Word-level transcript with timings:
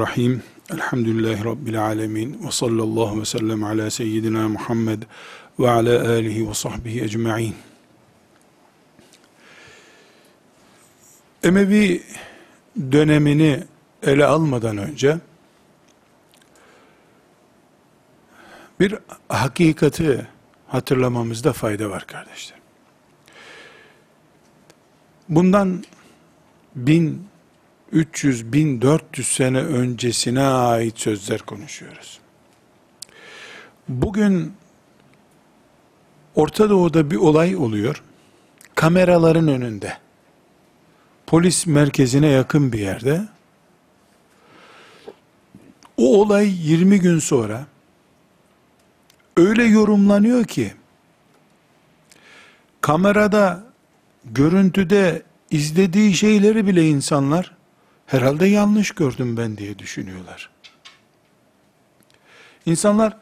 Bismillahirrahmanirrahim. 0.00 0.42
Elhamdülillahi 0.72 1.44
Rabbil 1.44 1.82
alemin. 1.82 2.46
Ve 2.46 2.50
sallallahu 2.50 3.20
ve 3.20 3.24
sellem 3.24 3.64
ala 3.64 3.90
seyyidina 3.90 4.48
Muhammed 4.48 5.02
ve 5.58 5.70
ala 5.70 6.08
alihi 6.10 6.48
ve 6.48 6.54
sahbihi 6.54 7.02
ecma'in. 7.02 7.54
Emevi 11.42 12.02
dönemini 12.92 13.64
ele 14.02 14.24
almadan 14.24 14.78
önce 14.78 15.18
bir 18.80 18.94
hakikati 19.28 20.26
hatırlamamızda 20.66 21.52
fayda 21.52 21.90
var 21.90 22.06
kardeşler. 22.06 22.58
Bundan 25.28 25.84
bin 26.76 27.28
300, 27.92 28.52
1400 28.52 29.28
sene 29.28 29.58
öncesine 29.58 30.42
ait 30.42 30.98
sözler 30.98 31.38
konuşuyoruz. 31.38 32.20
Bugün 33.88 34.52
Orta 36.34 36.70
Doğu'da 36.70 37.10
bir 37.10 37.16
olay 37.16 37.56
oluyor. 37.56 38.02
Kameraların 38.74 39.48
önünde. 39.48 39.98
Polis 41.26 41.66
merkezine 41.66 42.26
yakın 42.26 42.72
bir 42.72 42.78
yerde. 42.78 43.28
O 45.96 46.20
olay 46.20 46.70
20 46.70 47.00
gün 47.00 47.18
sonra 47.18 47.66
öyle 49.36 49.64
yorumlanıyor 49.64 50.44
ki 50.44 50.74
kamerada 52.80 53.64
görüntüde 54.24 55.22
izlediği 55.50 56.14
şeyleri 56.14 56.66
bile 56.66 56.88
insanlar 56.88 57.59
herhalde 58.10 58.46
yanlış 58.46 58.90
gördüm 58.90 59.36
ben 59.36 59.56
diye 59.56 59.78
düşünüyorlar. 59.78 60.50
İnsanlar 62.66 63.16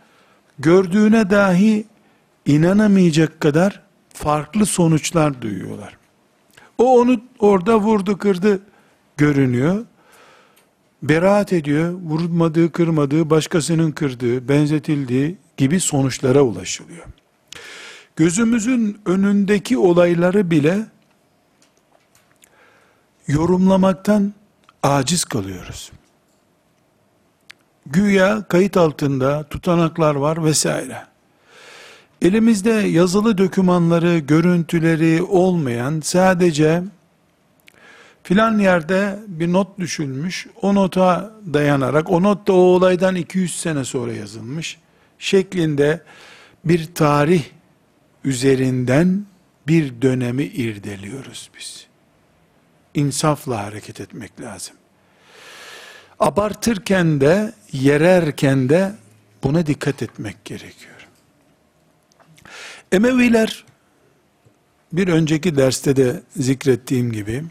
gördüğüne 0.58 1.31
dahi 1.31 1.86
inanamayacak 2.47 3.41
kadar 3.41 3.83
farklı 4.14 4.66
sonuçlar 4.66 5.42
duyuyorlar. 5.42 5.97
O 6.78 7.00
onu 7.00 7.20
orada 7.39 7.81
vurdu 7.81 8.19
kırdı 8.19 8.62
görünüyor. 9.16 9.86
Beraat 11.03 11.53
ediyor. 11.53 11.92
Vurmadığı 11.92 12.72
kırmadığı 12.72 13.31
başkasının 13.31 13.91
kırdığı 13.91 14.48
benzetildiği 14.48 15.36
gibi 15.56 15.81
sonuçlara 15.81 16.42
ulaşılıyor. 16.42 17.05
Gözümüzün 18.16 19.00
önündeki 19.06 19.78
olayları 19.78 20.50
bile 20.50 20.86
yorumlamaktan 23.27 24.32
aciz 24.83 25.25
kalıyoruz. 25.25 25.93
Güya 27.87 28.44
kayıt 28.49 28.77
altında 28.77 29.43
tutanaklar 29.49 30.15
var 30.15 30.44
vesaire. 30.44 31.06
Elimizde 32.22 32.71
yazılı 32.71 33.39
dokümanları, 33.39 34.19
görüntüleri 34.19 35.22
olmayan 35.22 36.00
sadece 36.00 36.83
filan 38.22 38.59
yerde 38.59 39.19
bir 39.27 39.53
not 39.53 39.78
düşülmüş, 39.78 40.47
o 40.62 40.75
nota 40.75 41.33
dayanarak, 41.55 42.10
o 42.10 42.22
not 42.22 42.49
da 42.49 42.53
o 42.53 42.56
olaydan 42.56 43.15
200 43.15 43.60
sene 43.60 43.84
sonra 43.84 44.12
yazılmış 44.12 44.78
şeklinde 45.19 46.03
bir 46.65 46.95
tarih 46.95 47.43
üzerinden 48.25 49.27
bir 49.66 50.03
dönemi 50.03 50.45
irdeliyoruz 50.45 51.50
biz 51.59 51.88
insafla 52.98 53.64
hareket 53.64 54.00
etmek 54.00 54.41
lazım. 54.41 54.76
Abartırken 56.20 57.20
de, 57.20 57.53
yererken 57.72 58.69
de 58.69 58.92
buna 59.44 59.66
dikkat 59.66 60.03
etmek 60.03 60.44
gerekiyor. 60.44 61.09
Emeviler, 62.92 63.64
bir 64.92 65.09
önceki 65.09 65.56
derste 65.56 65.97
de 65.97 66.22
zikrettiğim 66.36 67.12
gibi, 67.12 67.44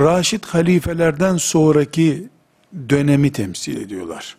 Raşid 0.00 0.44
halifelerden 0.44 1.36
sonraki 1.36 2.28
dönemi 2.88 3.32
temsil 3.32 3.76
ediyorlar. 3.76 4.36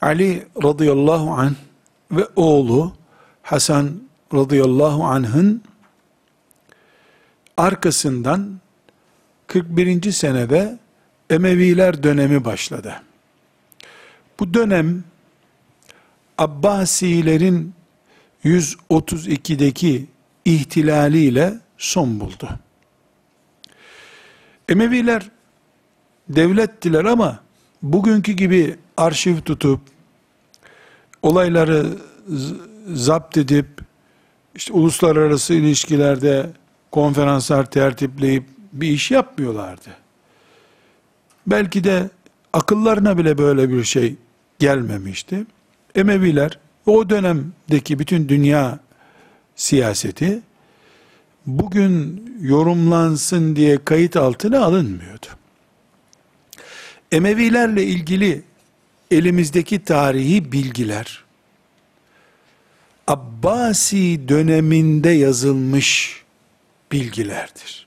Ali 0.00 0.46
radıyallahu 0.62 1.30
anh 1.30 1.54
ve 2.10 2.26
oğlu 2.36 2.92
Hasan 3.42 4.02
radıyallahu 4.34 5.04
anh'ın 5.04 5.62
arkasından 7.60 8.60
41. 9.46 10.12
senede 10.12 10.78
Emeviler 11.30 12.02
dönemi 12.02 12.44
başladı. 12.44 13.02
Bu 14.40 14.54
dönem 14.54 15.04
Abbasilerin 16.38 17.74
132'deki 18.44 20.06
ihtilaliyle 20.44 21.54
son 21.78 22.20
buldu. 22.20 22.48
Emeviler 24.68 25.30
devlettiler 26.28 27.04
ama 27.04 27.40
bugünkü 27.82 28.32
gibi 28.32 28.76
arşiv 28.96 29.40
tutup 29.40 29.80
olayları 31.22 31.86
zapt 32.92 33.36
edip 33.36 33.66
işte 34.54 34.72
uluslararası 34.72 35.54
ilişkilerde 35.54 36.50
konferanslar 36.90 37.70
tertipleyip 37.70 38.44
bir 38.72 38.88
iş 38.88 39.10
yapmıyorlardı. 39.10 39.90
Belki 41.46 41.84
de 41.84 42.10
akıllarına 42.52 43.18
bile 43.18 43.38
böyle 43.38 43.70
bir 43.70 43.84
şey 43.84 44.16
gelmemişti. 44.58 45.46
Emeviler 45.94 46.58
o 46.86 47.10
dönemdeki 47.10 47.98
bütün 47.98 48.28
dünya 48.28 48.78
siyaseti 49.56 50.40
bugün 51.46 52.24
yorumlansın 52.40 53.56
diye 53.56 53.84
kayıt 53.84 54.16
altına 54.16 54.64
alınmıyordu. 54.64 55.26
Emevilerle 57.12 57.84
ilgili 57.84 58.42
elimizdeki 59.10 59.84
tarihi 59.84 60.52
bilgiler 60.52 61.24
Abbasi 63.10 64.28
döneminde 64.28 65.10
yazılmış 65.10 66.22
bilgilerdir. 66.92 67.86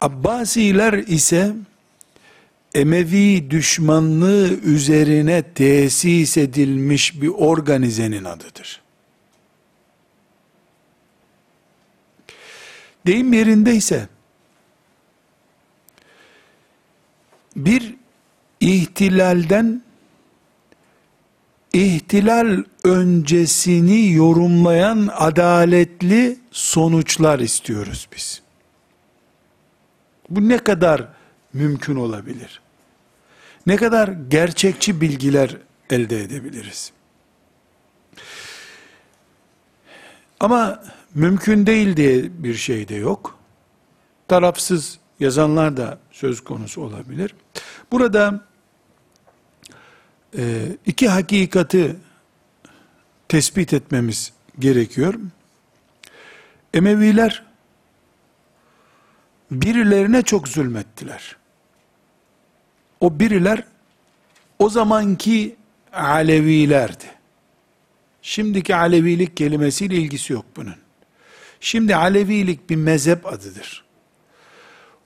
Abbasiler 0.00 0.92
ise 0.92 1.54
Emevi 2.74 3.50
düşmanlığı 3.50 4.48
üzerine 4.48 5.42
tesis 5.42 6.36
edilmiş 6.36 7.22
bir 7.22 7.28
organizenin 7.28 8.24
adıdır. 8.24 8.82
Deyim 13.06 13.32
yerindeyse 13.32 14.08
bir 17.56 17.94
ihtilalden 18.60 19.82
ihtilal 21.74 22.64
öncesini 22.84 24.12
yorumlayan 24.12 25.10
adaletli 25.12 26.38
sonuçlar 26.50 27.38
istiyoruz 27.38 28.08
biz. 28.16 28.42
Bu 30.30 30.48
ne 30.48 30.58
kadar 30.58 31.08
mümkün 31.52 31.96
olabilir? 31.96 32.60
Ne 33.66 33.76
kadar 33.76 34.08
gerçekçi 34.08 35.00
bilgiler 35.00 35.56
elde 35.90 36.20
edebiliriz? 36.22 36.92
Ama 40.40 40.82
mümkün 41.14 41.66
değil 41.66 41.96
diye 41.96 42.42
bir 42.42 42.54
şey 42.54 42.88
de 42.88 42.94
yok. 42.94 43.38
Tarafsız 44.28 44.98
yazanlar 45.20 45.76
da 45.76 45.98
söz 46.10 46.44
konusu 46.44 46.82
olabilir. 46.82 47.34
Burada 47.92 48.40
iki 50.86 51.08
hakikati 51.08 51.96
tespit 53.28 53.72
etmemiz 53.72 54.32
gerekiyor. 54.58 55.14
Emeviler 56.74 57.42
birilerine 59.50 60.22
çok 60.22 60.48
zulmettiler. 60.48 61.36
O 63.00 63.20
biriler 63.20 63.64
o 64.58 64.68
zamanki 64.68 65.56
Alevilerdi. 65.92 67.04
Şimdiki 68.22 68.76
Alevilik 68.76 69.36
kelimesiyle 69.36 69.96
ilgisi 69.96 70.32
yok 70.32 70.44
bunun. 70.56 70.76
Şimdi 71.60 71.96
Alevilik 71.96 72.70
bir 72.70 72.76
mezhep 72.76 73.26
adıdır. 73.26 73.84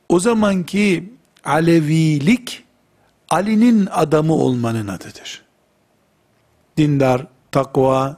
O 0.09 0.21
zamanki 0.21 1.13
Alevilik 1.45 2.65
Ali'nin 3.31 3.87
adamı 3.87 4.35
olmanın 4.35 4.89
adıdır. 4.89 5.43
Dindar, 6.77 7.27
takva, 7.51 8.17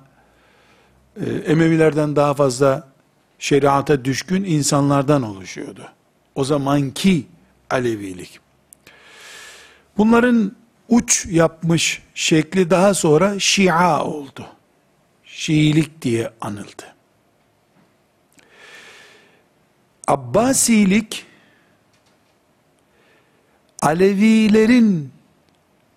e, 1.16 1.30
Emevilerden 1.30 2.16
daha 2.16 2.34
fazla 2.34 2.88
şeriata 3.38 4.04
düşkün 4.04 4.44
insanlardan 4.44 5.22
oluşuyordu. 5.22 5.88
O 6.34 6.44
zamanki 6.44 7.26
Alevilik. 7.70 8.40
Bunların 9.96 10.56
uç 10.88 11.26
yapmış 11.30 12.02
şekli 12.14 12.70
daha 12.70 12.94
sonra 12.94 13.38
Şia 13.38 14.04
oldu. 14.04 14.46
Şiilik 15.24 16.02
diye 16.02 16.30
anıldı. 16.40 16.94
Abbasilik 20.08 21.26
Alevilerin 23.82 25.12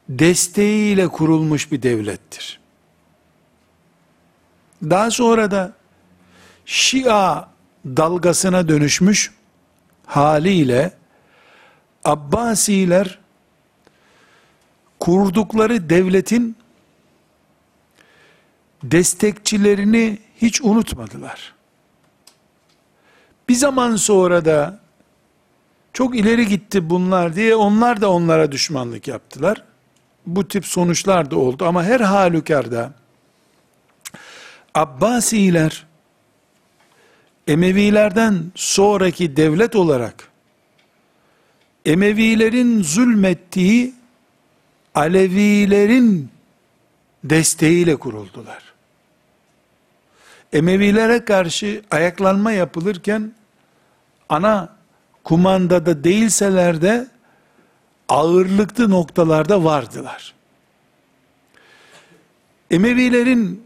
desteğiyle 0.09 1.07
kurulmuş 1.07 1.71
bir 1.71 1.81
devlettir. 1.81 2.59
Daha 4.83 5.11
sonra 5.11 5.51
da 5.51 5.73
Şia 6.65 7.47
dalgasına 7.85 8.67
dönüşmüş 8.67 9.31
haliyle 10.05 10.93
Abbasiler 12.05 13.19
kurdukları 14.99 15.89
devletin 15.89 16.57
destekçilerini 18.83 20.19
hiç 20.41 20.61
unutmadılar. 20.61 21.53
Bir 23.49 23.55
zaman 23.55 23.95
sonra 23.95 24.45
da 24.45 24.82
çok 25.93 26.15
ileri 26.15 26.47
gitti 26.47 26.89
bunlar 26.89 27.35
diye 27.35 27.55
onlar 27.55 28.01
da 28.01 28.11
onlara 28.11 28.51
düşmanlık 28.51 29.07
yaptılar. 29.07 29.63
Bu 30.25 30.47
tip 30.47 30.65
sonuçlar 30.65 31.31
da 31.31 31.37
oldu 31.37 31.65
ama 31.65 31.83
her 31.83 31.99
halükarda 31.99 32.93
Abbasiler 34.73 35.85
Emevilerden 37.47 38.51
sonraki 38.55 39.35
devlet 39.37 39.75
olarak 39.75 40.27
Emevilerin 41.85 42.83
zulmettiği 42.83 43.93
Alevilerin 44.95 46.29
desteğiyle 47.23 47.95
kuruldular. 47.95 48.63
Emevilere 50.53 51.25
karşı 51.25 51.83
ayaklanma 51.91 52.51
yapılırken 52.51 53.31
ana 54.29 54.69
kumandada 55.23 56.03
değilseler 56.03 56.81
de 56.81 57.07
ağırlıklı 58.09 58.89
noktalarda 58.89 59.63
vardılar. 59.63 60.33
Emevilerin 62.71 63.63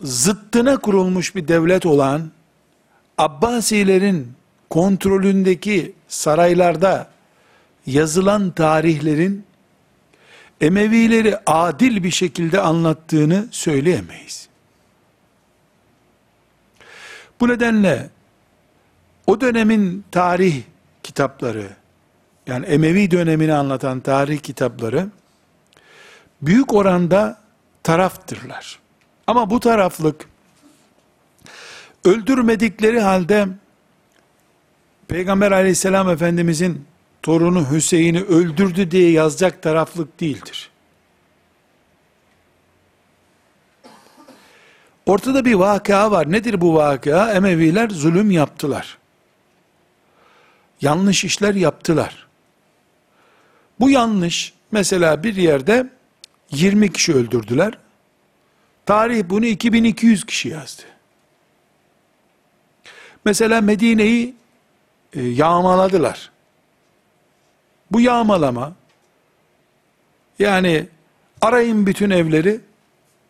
zıttına 0.00 0.76
kurulmuş 0.76 1.34
bir 1.34 1.48
devlet 1.48 1.86
olan 1.86 2.30
Abbasilerin 3.18 4.32
kontrolündeki 4.70 5.92
saraylarda 6.08 7.10
yazılan 7.86 8.50
tarihlerin 8.50 9.44
Emevileri 10.60 11.36
adil 11.46 12.02
bir 12.02 12.10
şekilde 12.10 12.60
anlattığını 12.60 13.48
söyleyemeyiz. 13.50 14.48
Bu 17.40 17.48
nedenle 17.48 18.10
o 19.26 19.40
dönemin 19.40 20.04
tarih 20.10 20.62
kitapları, 21.10 21.66
yani 22.46 22.66
Emevi 22.66 23.10
dönemini 23.10 23.54
anlatan 23.54 24.00
tarih 24.00 24.38
kitapları, 24.38 25.06
büyük 26.42 26.74
oranda 26.74 27.40
taraftırlar. 27.82 28.78
Ama 29.26 29.50
bu 29.50 29.60
taraflık, 29.60 30.28
öldürmedikleri 32.04 33.00
halde, 33.00 33.48
Peygamber 35.08 35.52
aleyhisselam 35.52 36.08
efendimizin 36.08 36.86
torunu 37.22 37.70
Hüseyin'i 37.70 38.22
öldürdü 38.22 38.90
diye 38.90 39.10
yazacak 39.10 39.62
taraflık 39.62 40.20
değildir. 40.20 40.70
Ortada 45.06 45.44
bir 45.44 45.54
vakıa 45.54 46.10
var. 46.10 46.32
Nedir 46.32 46.60
bu 46.60 46.74
vakıa? 46.74 47.32
Emeviler 47.32 47.90
zulüm 47.90 48.30
yaptılar. 48.30 48.99
Yanlış 50.80 51.24
işler 51.24 51.54
yaptılar. 51.54 52.26
Bu 53.80 53.90
yanlış, 53.90 54.52
mesela 54.72 55.22
bir 55.22 55.36
yerde 55.36 55.90
20 56.50 56.92
kişi 56.92 57.14
öldürdüler. 57.14 57.78
Tarih 58.86 59.24
bunu 59.28 59.46
2200 59.46 60.26
kişi 60.26 60.48
yazdı. 60.48 60.82
Mesela 63.24 63.60
Medine'yi 63.60 64.34
e, 65.12 65.22
yağmaladılar. 65.22 66.30
Bu 67.90 68.00
yağmalama, 68.00 68.72
yani 70.38 70.86
arayın 71.40 71.86
bütün 71.86 72.10
evleri, 72.10 72.60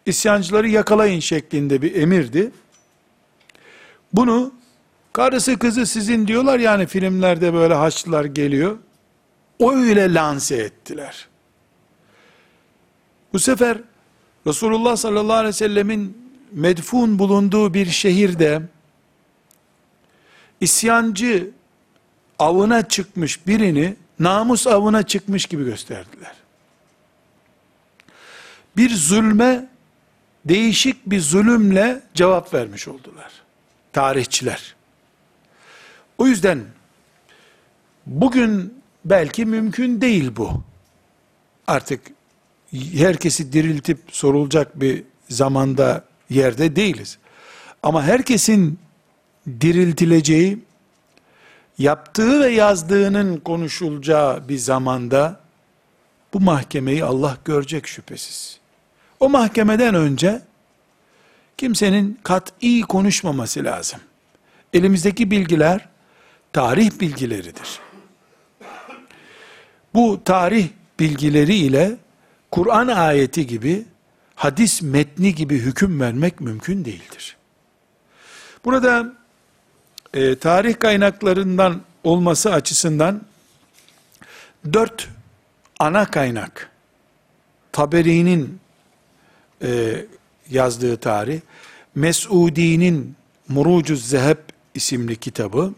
isyancıları 0.07 0.69
yakalayın 0.69 1.21
şeklinde 1.21 1.83
bir 1.83 1.95
emirdi. 1.95 2.51
Bunu 4.13 4.55
karısı 5.13 5.59
kızı 5.59 5.87
sizin 5.87 6.27
diyorlar 6.27 6.59
yani 6.59 6.87
filmlerde 6.87 7.55
böyle 7.55 7.75
haçlılar 7.75 8.25
geliyor. 8.25 8.79
O 9.59 9.73
öyle 9.73 10.15
lanse 10.15 10.57
ettiler. 10.57 11.29
Bu 13.33 13.39
sefer 13.39 13.79
Resulullah 14.47 14.97
sallallahu 14.97 15.37
aleyhi 15.37 15.49
ve 15.49 15.53
sellemin 15.53 16.33
medfun 16.53 17.19
bulunduğu 17.19 17.75
bir 17.75 17.87
şehirde 17.87 18.63
isyancı 20.61 21.51
avına 22.39 22.89
çıkmış 22.89 23.47
birini 23.47 23.97
namus 24.19 24.67
avına 24.67 25.03
çıkmış 25.03 25.47
gibi 25.47 25.65
gösterdiler. 25.65 26.33
Bir 28.77 28.95
zulme 28.95 29.69
değişik 30.45 31.07
bir 31.07 31.21
zulümle 31.21 32.03
cevap 32.15 32.55
vermiş 32.55 32.89
oldular. 32.89 33.33
Tarihçiler. 33.93 34.75
O 36.21 36.27
yüzden 36.27 36.65
bugün 38.07 38.75
belki 39.05 39.47
mümkün 39.47 40.01
değil 40.01 40.37
bu. 40.37 40.63
Artık 41.67 42.01
herkesi 42.73 43.53
diriltip 43.53 43.99
sorulacak 44.11 44.81
bir 44.81 45.05
zamanda 45.29 46.05
yerde 46.31 46.77
değiliz. 46.77 47.19
Ama 47.83 48.03
herkesin 48.03 48.79
diriltileceği 49.61 50.59
yaptığı 51.79 52.41
ve 52.41 52.49
yazdığının 52.49 53.37
konuşulacağı 53.37 54.49
bir 54.49 54.59
zamanda 54.59 55.41
bu 56.35 56.41
mahkemeyi 56.41 57.05
Allah 57.05 57.37
görecek 57.45 57.87
şüphesiz. 57.87 58.61
O 59.21 59.29
mahkemeden 59.29 59.95
önce 59.95 60.43
kimsenin 61.57 62.19
kat'i 62.23 62.83
konuşmaması 62.83 63.65
lazım. 63.65 64.01
Elimizdeki 64.73 65.31
bilgiler 65.31 65.91
tarih 66.53 67.01
bilgileridir. 67.01 67.81
Bu 69.95 70.25
tarih 70.25 70.69
bilgileri 71.01 71.55
ile 71.55 71.97
Kur'an 72.51 72.89
ayeti 72.89 73.47
gibi 73.47 73.85
hadis 74.35 74.83
metni 74.83 75.35
gibi 75.35 75.59
hüküm 75.59 76.01
vermek 76.01 76.41
mümkün 76.41 76.85
değildir. 76.85 77.37
Burada 78.65 79.13
e, 80.15 80.35
tarih 80.35 80.79
kaynaklarından 80.79 81.83
olması 82.05 82.53
açısından 82.53 83.23
dört 84.73 85.09
ana 85.79 86.11
kaynak 86.11 86.71
Taberi'nin 87.73 88.61
e, 89.63 89.97
yazdığı 90.51 90.97
tarih, 90.97 91.41
Mes'udi'nin 91.95 93.17
Murucuz 93.49 94.09
Zeheb 94.09 94.39
isimli 94.75 95.17
kitabı, 95.17 95.73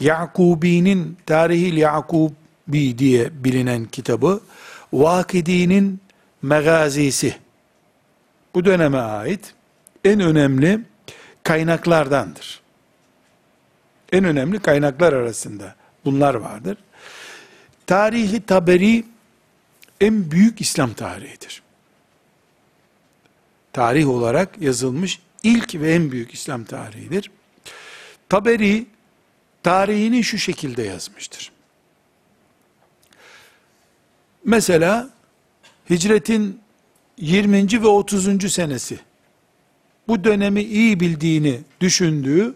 Yakubi'nin 0.00 1.16
Tarihil 1.26 1.76
Yakubi 1.76 2.98
diye 2.98 3.44
bilinen 3.44 3.84
kitabı, 3.84 4.40
Vakidi'nin 4.92 6.00
Megazisi, 6.42 7.36
bu 8.54 8.64
döneme 8.64 8.98
ait 8.98 9.54
en 10.04 10.20
önemli 10.20 10.80
kaynaklardandır 11.42 12.64
en 14.14 14.24
önemli 14.24 14.58
kaynaklar 14.58 15.12
arasında 15.12 15.74
bunlar 16.04 16.34
vardır. 16.34 16.78
Tarihi 17.86 18.46
Taberi 18.46 19.04
en 20.00 20.30
büyük 20.30 20.60
İslam 20.60 20.92
tarihidir. 20.92 21.62
Tarih 23.72 24.08
olarak 24.08 24.62
yazılmış 24.62 25.20
ilk 25.42 25.74
ve 25.74 25.94
en 25.94 26.12
büyük 26.12 26.34
İslam 26.34 26.64
tarihidir. 26.64 27.30
Taberi 28.28 28.86
tarihini 29.64 30.24
şu 30.24 30.38
şekilde 30.38 30.82
yazmıştır. 30.82 31.52
Mesela 34.44 35.10
hicretin 35.90 36.60
20. 37.18 37.82
ve 37.82 37.86
30. 37.86 38.52
senesi 38.52 38.98
bu 40.08 40.24
dönemi 40.24 40.62
iyi 40.62 41.00
bildiğini 41.00 41.60
düşündüğü 41.80 42.54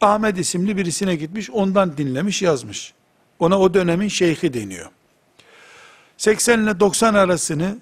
Ahmet 0.00 0.38
isimli 0.38 0.76
birisine 0.76 1.16
gitmiş, 1.16 1.50
ondan 1.50 1.96
dinlemiş, 1.96 2.42
yazmış. 2.42 2.92
Ona 3.38 3.60
o 3.60 3.74
dönemin 3.74 4.08
şeyhi 4.08 4.54
deniyor. 4.54 4.90
80 6.16 6.62
ile 6.62 6.80
90 6.80 7.14
arasını 7.14 7.76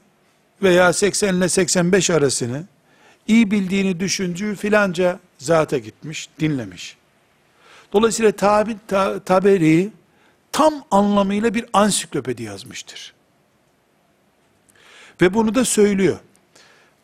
veya 0.63 0.93
80 0.93 1.35
ile 1.35 1.49
85 1.49 2.11
arasını 2.11 2.65
iyi 3.29 3.51
bildiğini 3.51 4.01
düşündüğü 4.01 4.57
filanca 4.57 5.21
zata 5.39 5.79
gitmiş, 5.79 6.29
dinlemiş. 6.41 7.00
Dolayısıyla 7.93 8.33
tabi, 8.33 8.77
ta, 8.87 9.21
Taberi 9.21 9.91
tam 10.53 10.75
anlamıyla 10.91 11.55
bir 11.55 11.67
ansiklopedi 11.73 12.43
yazmıştır. 12.43 13.15
Ve 15.21 15.35
bunu 15.35 15.55
da 15.55 15.65
söylüyor. 15.65 16.19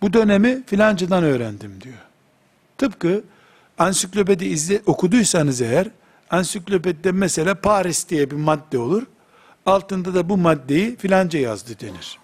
Bu 0.02 0.12
dönemi 0.12 0.62
filancıdan 0.66 1.25
öğrendim 1.25 1.81
diyor. 1.81 1.99
Tıpkı 2.78 3.25
ansiklopedi 3.78 4.45
izle, 4.45 4.83
okuduysanız 4.87 5.61
eğer, 5.61 5.88
ansiklopedide 6.31 7.12
mesela 7.12 7.55
Paris 7.55 8.09
diye 8.09 8.31
bir 8.31 8.37
madde 8.37 8.78
olur. 8.78 9.02
Altında 9.66 10.14
da 10.14 10.28
bu 10.28 10.37
maddeyi 10.37 10.97
filanca 10.97 11.38
yazdı 11.38 11.81
denir. 11.81 12.19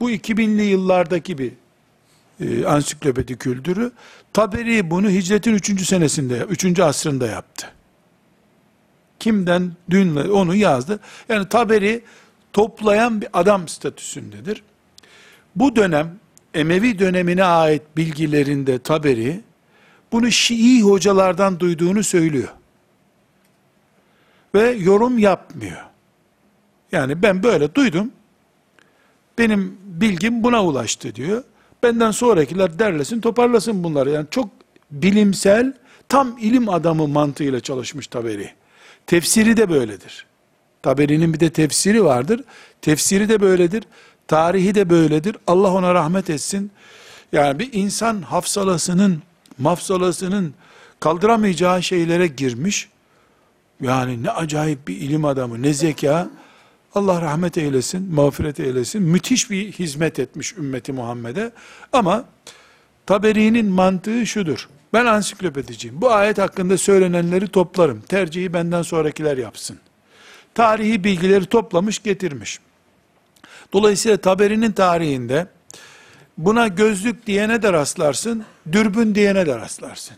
Bu 0.00 0.10
2000'li 0.10 0.62
yıllardaki 0.62 1.38
bir 1.38 1.52
e, 2.40 2.66
ansiklopedi 2.66 3.36
kültürü. 3.36 3.92
Taberi 4.32 4.90
bunu 4.90 5.10
hicretin 5.10 5.54
3. 5.54 5.86
senesinde, 5.86 6.38
3. 6.38 6.80
asrında 6.80 7.26
yaptı. 7.26 7.66
Kimden 9.18 9.72
dün 9.90 10.16
onu 10.16 10.54
yazdı. 10.54 11.00
Yani 11.28 11.48
Taberi 11.48 12.04
toplayan 12.52 13.20
bir 13.20 13.28
adam 13.32 13.68
statüsündedir. 13.68 14.62
Bu 15.56 15.76
dönem 15.76 16.18
Emevi 16.54 16.98
dönemine 16.98 17.44
ait 17.44 17.82
bilgilerinde 17.96 18.78
Taberi 18.78 19.40
bunu 20.12 20.30
Şii 20.30 20.82
hocalardan 20.82 21.60
duyduğunu 21.60 22.04
söylüyor. 22.04 22.48
Ve 24.54 24.70
yorum 24.70 25.18
yapmıyor. 25.18 25.84
Yani 26.92 27.22
ben 27.22 27.42
böyle 27.42 27.74
duydum. 27.74 28.12
Benim 29.38 29.78
bilgim 29.82 30.42
buna 30.42 30.64
ulaştı 30.64 31.14
diyor. 31.14 31.44
Benden 31.82 32.10
sonrakiler 32.10 32.78
derlesin, 32.78 33.20
toparlasın 33.20 33.84
bunları. 33.84 34.10
Yani 34.10 34.26
çok 34.30 34.48
bilimsel, 34.90 35.72
tam 36.08 36.38
ilim 36.38 36.68
adamı 36.68 37.08
mantığıyla 37.08 37.60
çalışmış 37.60 38.06
Taberi. 38.06 38.50
Tefsiri 39.06 39.56
de 39.56 39.70
böyledir. 39.70 40.26
Taberi'nin 40.82 41.34
bir 41.34 41.40
de 41.40 41.50
tefsiri 41.50 42.04
vardır. 42.04 42.44
Tefsiri 42.82 43.28
de 43.28 43.40
böyledir. 43.40 43.84
Tarihi 44.28 44.74
de 44.74 44.90
böyledir. 44.90 45.36
Allah 45.46 45.72
ona 45.72 45.94
rahmet 45.94 46.30
etsin. 46.30 46.70
Yani 47.32 47.58
bir 47.58 47.72
insan 47.72 48.22
hafsalasının, 48.22 49.22
mafsalasının 49.58 50.54
kaldıramayacağı 51.00 51.82
şeylere 51.82 52.26
girmiş. 52.26 52.88
Yani 53.80 54.22
ne 54.22 54.30
acayip 54.30 54.88
bir 54.88 54.96
ilim 54.96 55.24
adamı, 55.24 55.62
ne 55.62 55.74
zeka. 55.74 56.28
Allah 56.94 57.22
rahmet 57.22 57.58
eylesin, 57.58 58.14
mağfiret 58.14 58.60
eylesin. 58.60 59.02
Müthiş 59.02 59.50
bir 59.50 59.72
hizmet 59.72 60.18
etmiş 60.18 60.56
ümmeti 60.56 60.92
Muhammed'e. 60.92 61.52
Ama 61.92 62.24
Taberi'nin 63.06 63.66
mantığı 63.66 64.26
şudur. 64.26 64.68
Ben 64.92 65.06
ansiklopediciyim. 65.06 66.00
Bu 66.00 66.12
ayet 66.12 66.38
hakkında 66.38 66.78
söylenenleri 66.78 67.48
toplarım. 67.48 68.00
Tercihi 68.00 68.52
benden 68.52 68.82
sonrakiler 68.82 69.38
yapsın. 69.38 69.78
Tarihi 70.54 71.04
bilgileri 71.04 71.46
toplamış 71.46 72.02
getirmiş. 72.02 72.58
Dolayısıyla 73.72 74.16
Taberi'nin 74.16 74.72
tarihinde 74.72 75.46
buna 76.38 76.68
gözlük 76.68 77.26
diyene 77.26 77.62
de 77.62 77.72
rastlarsın, 77.72 78.44
dürbün 78.72 79.14
diyene 79.14 79.46
de 79.46 79.58
rastlarsın. 79.58 80.16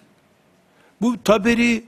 Bu 1.01 1.23
Taberi 1.25 1.85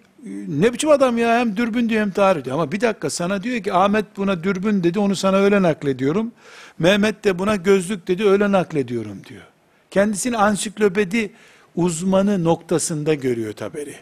ne 0.49 0.73
biçim 0.73 0.91
adam 0.91 1.19
ya 1.19 1.39
hem 1.39 1.57
dürbün 1.57 1.89
diyor 1.89 2.01
hem 2.01 2.11
tarih 2.11 2.45
diyor. 2.45 2.55
Ama 2.55 2.73
bir 2.73 2.81
dakika 2.81 3.11
sana 3.11 3.43
diyor 3.43 3.63
ki 3.63 3.73
Ahmet 3.73 4.05
buna 4.17 4.45
dürbün 4.45 4.85
dedi 4.85 4.99
onu 4.99 5.17
sana 5.17 5.37
öyle 5.37 5.63
naklediyorum. 5.63 6.33
Mehmet 6.79 7.25
de 7.25 7.39
buna 7.39 7.57
gözlük 7.57 8.09
dedi 8.09 8.25
öyle 8.25 8.53
naklediyorum 8.53 9.25
diyor. 9.29 9.43
Kendisini 9.91 10.37
ansiklopedi 10.37 11.33
uzmanı 11.77 12.45
noktasında 12.45 13.15
görüyor 13.15 13.53
Taberi. 13.53 13.95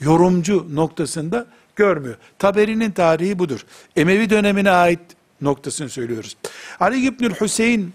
Yorumcu 0.00 0.66
noktasında 0.74 1.46
görmüyor. 1.76 2.16
Taberi'nin 2.38 2.90
tarihi 2.90 3.38
budur. 3.38 3.66
Emevi 3.96 4.30
dönemine 4.30 4.70
ait 4.70 5.00
noktasını 5.40 5.88
söylüyoruz. 5.88 6.36
Ali 6.80 7.06
İbnül 7.06 7.34
Hüseyin 7.34 7.92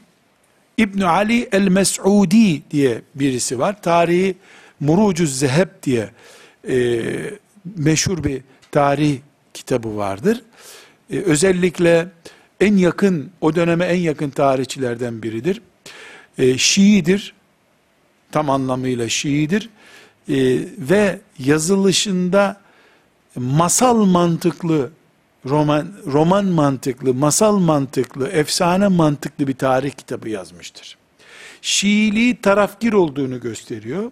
İbn 0.77 1.01
Ali 1.01 1.50
el-Mes'udi 1.51 2.70
diye 2.72 3.01
birisi 3.15 3.60
var. 3.60 3.82
Tarihi 3.82 4.36
Murucuz 4.80 5.39
Zeheb 5.39 5.70
diye 5.84 6.10
e, 6.70 7.03
meşhur 7.77 8.24
bir 8.24 8.41
tarih 8.72 9.20
kitabı 9.53 9.98
vardır. 9.98 10.41
E, 11.12 11.20
özellikle 11.20 12.08
en 12.60 12.77
yakın, 12.77 13.32
o 13.41 13.56
döneme 13.56 13.86
en 13.86 14.00
yakın 14.00 14.30
tarihçilerden 14.30 15.24
biridir. 15.24 15.62
E, 16.38 16.58
Şiidir, 16.58 17.34
tam 18.32 18.50
anlamıyla 18.50 19.10
Şiidir. 19.10 19.70
E, 20.30 20.36
ve 20.77 21.20
yazılışında 21.39 22.62
masal 23.36 24.06
mantıklı, 24.06 24.91
roman, 25.46 25.88
roman 26.06 26.46
mantıklı, 26.46 27.13
masal 27.13 27.58
mantıklı, 27.58 28.27
efsane 28.27 28.88
mantıklı 28.88 29.48
bir 29.48 29.53
tarih 29.53 29.91
kitabı 29.91 30.30
yazmıştır. 30.30 30.98
Şiiliği 31.62 32.41
tarafgir 32.41 32.94
olduğunu 32.94 33.39
gösteriyor 33.39 34.12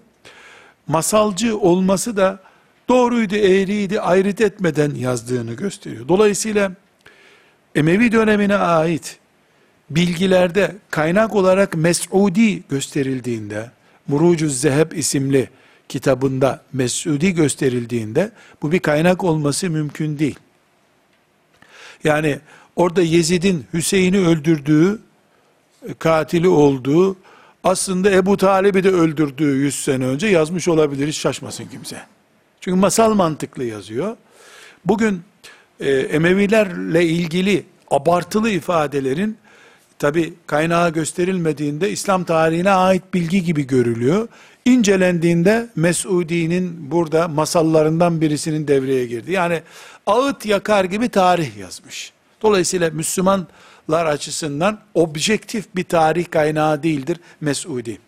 masalcı 0.90 1.58
olması 1.58 2.18
da 2.18 2.40
doğruydu, 2.90 3.36
eğriydi 3.36 4.02
ayrıt 4.02 4.42
etmeden 4.42 4.96
yazdığını 4.96 5.54
gösteriyor. 5.54 6.08
Dolayısıyla 6.08 6.72
Emevi 7.76 8.12
dönemine 8.12 8.56
ait 8.56 9.18
bilgilerde 9.90 10.76
kaynak 10.90 11.36
olarak 11.36 11.76
Mes'udi 11.76 12.64
gösterildiğinde, 12.70 13.72
Murucuz 14.08 14.62
Zeheb 14.62 14.92
isimli 14.92 15.50
kitabında 15.90 16.64
Mes'udi 16.74 17.34
gösterildiğinde 17.34 18.32
bu 18.62 18.72
bir 18.72 18.80
kaynak 18.80 19.24
olması 19.24 19.70
mümkün 19.70 20.20
değil. 20.20 20.40
Yani 22.04 22.40
orada 22.76 23.02
Yezid'in 23.02 23.66
Hüseyin'i 23.74 24.18
öldürdüğü, 24.18 25.00
katili 26.00 26.48
olduğu 26.48 27.18
aslında 27.64 28.12
Ebu 28.12 28.38
Talib'i 28.38 28.84
de 28.84 28.90
öldürdüğü 28.90 29.56
100 29.56 29.84
sene 29.84 30.06
önce 30.06 30.28
yazmış 30.28 30.68
olabilir, 30.68 31.08
hiç 31.08 31.18
şaşmasın 31.18 31.66
kimse. 31.66 31.98
Çünkü 32.62 32.78
masal 32.78 33.14
mantıklı 33.14 33.64
yazıyor. 33.64 34.18
Bugün 34.86 35.22
e, 35.80 35.92
Emevilerle 35.92 37.06
ilgili 37.06 37.66
abartılı 37.92 38.50
ifadelerin 38.50 39.38
tabi 40.00 40.34
kaynağı 40.48 40.90
gösterilmediğinde 40.90 41.92
İslam 41.92 42.24
tarihine 42.24 42.72
ait 42.72 43.14
bilgi 43.14 43.44
gibi 43.44 43.68
görülüyor. 43.68 44.28
İncelendiğinde 44.66 45.70
Mes'udi'nin 45.76 46.92
burada 46.92 47.28
masallarından 47.28 48.22
birisinin 48.22 48.68
devreye 48.68 49.06
girdi. 49.06 49.32
Yani 49.32 49.62
ağıt 50.06 50.46
yakar 50.46 50.84
gibi 50.86 51.10
tarih 51.10 51.58
yazmış. 51.58 52.14
Dolayısıyla 52.42 52.90
Müslüman 52.90 53.48
lar 53.90 54.06
açısından 54.06 54.80
objektif 54.94 55.76
bir 55.76 55.84
tarih 55.84 56.32
kaynağı 56.32 56.84
değildir 56.84 57.20
Mesudi. 57.42 58.00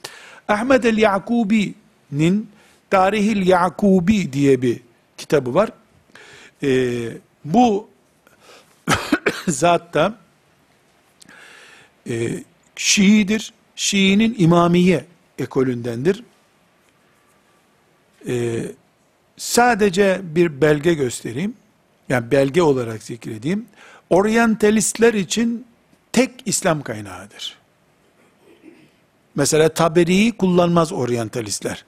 Ahmed 0.48 0.84
el-Yakubi'nin 0.84 2.50
Tarihil 2.90 3.48
Yakubi 3.48 4.34
diye 4.34 4.62
bir 4.62 4.80
kitabı 5.18 5.54
var. 5.54 5.70
Ee, 6.64 7.10
bu 7.46 7.90
zatta 9.48 10.16
e, 12.10 12.44
Şii'dir. 12.76 13.54
Şii'nin 13.76 14.36
imamiye 14.38 15.06
ekolündendir. 15.40 16.24
Ee, 18.28 18.64
sadece 19.38 20.22
bir 20.24 20.62
belge 20.62 20.94
göstereyim. 20.94 21.54
Yani 22.10 22.32
belge 22.32 22.62
olarak 22.62 23.04
zikredeyim. 23.04 23.66
Oryantalistler 24.12 25.14
için 25.14 25.66
tek 26.12 26.32
İslam 26.46 26.82
kaynağıdır. 26.82 27.58
Mesela 29.36 29.70
Taberi'yi 29.70 30.32
kullanmaz 30.32 30.94
oryantalistler. 30.94 31.86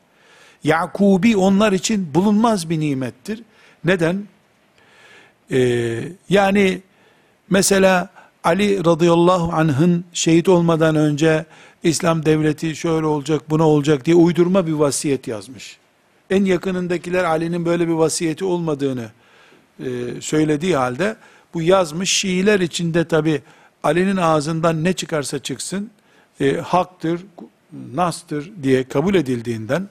Yakubi 0.63 1.37
onlar 1.37 1.71
için 1.71 2.13
bulunmaz 2.13 2.69
bir 2.69 2.79
nimettir. 2.79 3.43
Neden? 3.85 4.23
Ee, 5.51 6.03
yani 6.29 6.81
mesela 7.49 8.09
Ali 8.43 8.85
radıyallahu 8.85 9.53
anh'ın 9.53 10.05
şehit 10.13 10.49
olmadan 10.49 10.95
önce 10.95 11.45
İslam 11.83 12.25
devleti 12.25 12.75
şöyle 12.75 13.05
olacak, 13.05 13.49
buna 13.49 13.67
olacak 13.67 14.05
diye 14.05 14.15
uydurma 14.15 14.67
bir 14.67 14.73
vasiyet 14.73 15.27
yazmış. 15.27 15.77
En 16.29 16.45
yakınındakiler 16.45 17.23
Ali'nin 17.23 17.65
böyle 17.65 17.87
bir 17.87 17.93
vasiyeti 17.93 18.45
olmadığını 18.45 19.11
e, 19.79 19.85
söylediği 20.21 20.75
halde 20.75 21.15
bu 21.53 21.61
yazmış 21.61 22.11
Şiiler 22.11 22.59
içinde 22.59 23.07
tabi 23.07 23.41
Ali'nin 23.83 24.17
ağzından 24.17 24.83
ne 24.83 24.93
çıkarsa 24.93 25.39
çıksın 25.39 25.91
e, 26.41 26.53
haktır, 26.53 27.21
nastır 27.93 28.51
diye 28.63 28.87
kabul 28.87 29.15
edildiğinden 29.15 29.89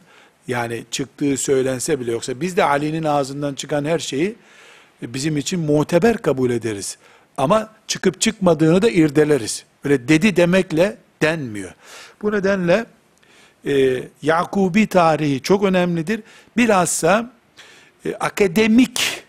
yani 0.48 0.84
çıktığı 0.90 1.36
söylense 1.36 2.00
bile 2.00 2.12
yoksa 2.12 2.40
biz 2.40 2.56
de 2.56 2.64
Ali'nin 2.64 3.04
ağzından 3.04 3.54
çıkan 3.54 3.84
her 3.84 3.98
şeyi 3.98 4.36
bizim 5.02 5.36
için 5.36 5.60
muteber 5.60 6.18
kabul 6.18 6.50
ederiz. 6.50 6.98
Ama 7.36 7.70
çıkıp 7.86 8.20
çıkmadığını 8.20 8.82
da 8.82 8.90
irdeleriz. 8.90 9.64
Öyle 9.84 10.08
dedi 10.08 10.36
demekle 10.36 10.96
denmiyor. 11.22 11.74
Bu 12.22 12.32
nedenle 12.32 12.86
e, 13.66 14.02
Yakubi 14.22 14.86
tarihi 14.86 15.42
çok 15.42 15.64
önemlidir. 15.64 16.22
Bilhassa 16.56 17.32
e, 18.04 18.14
akademik 18.14 19.24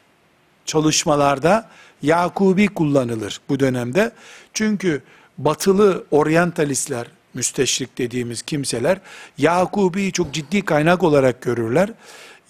çalışmalarda 0.65 1.69
Yakubi 2.03 2.67
kullanılır 2.67 3.41
bu 3.50 3.60
dönemde. 3.60 4.12
Çünkü 4.53 5.01
batılı 5.38 6.03
oryantalistler, 6.12 7.07
müsteşrik 7.33 7.98
dediğimiz 7.98 8.41
kimseler 8.41 8.98
Yakubi'yi 9.38 10.12
çok 10.12 10.33
ciddi 10.33 10.62
kaynak 10.62 11.03
olarak 11.03 11.41
görürler. 11.41 11.89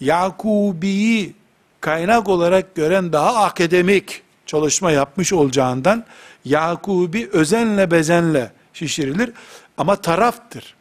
Yakubi'yi 0.00 1.34
kaynak 1.80 2.28
olarak 2.28 2.74
gören 2.74 3.12
daha 3.12 3.44
akademik 3.44 4.22
çalışma 4.46 4.90
yapmış 4.90 5.32
olacağından 5.32 6.04
Yakubi 6.44 7.28
özenle 7.32 7.90
bezenle 7.90 8.52
şişirilir 8.72 9.32
ama 9.78 9.96
taraftır. 9.96 10.74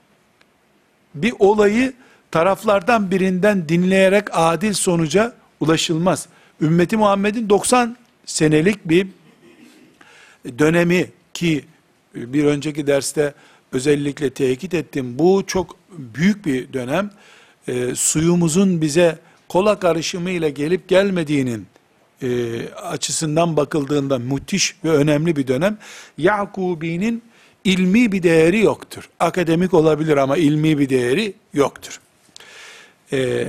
Bir 1.16 1.34
olayı 1.40 1.94
taraflardan 2.32 3.12
birinden 3.12 3.70
dinleyerek 3.70 4.28
adil 4.32 4.74
sonuca 4.74 5.34
ulaşılmaz. 5.60 6.28
Ümmeti 6.62 6.98
Muhammed'in 6.98 7.50
90 7.50 7.98
senelik 8.26 8.90
bir 8.90 9.08
dönemi 10.60 11.10
ki 11.34 11.66
bir 12.16 12.46
önceki 12.46 12.88
derste 12.88 13.34
özellikle 13.72 14.30
tekit 14.30 14.74
ettim. 14.74 15.20
Bu 15.20 15.44
çok 15.48 15.76
büyük 15.98 16.46
bir 16.46 16.74
dönem. 16.74 17.12
E, 17.68 17.96
suyumuzun 17.96 18.82
bize 18.82 19.20
kola 19.50 19.80
karışımı 19.80 20.30
ile 20.30 20.50
gelip 20.50 20.88
gelmediğinin 20.88 21.66
e, 22.22 22.60
açısından 22.70 23.58
bakıldığında 23.58 24.20
müthiş 24.20 24.76
ve 24.84 24.90
önemli 24.90 25.36
bir 25.36 25.48
dönem. 25.48 25.78
Yakubi'nin 26.18 27.24
ilmi 27.64 28.12
bir 28.12 28.24
değeri 28.24 28.60
yoktur. 28.60 29.10
Akademik 29.20 29.74
olabilir 29.74 30.18
ama 30.18 30.38
ilmi 30.38 30.80
bir 30.80 30.90
değeri 30.90 31.34
yoktur. 31.54 32.00
E, 33.12 33.48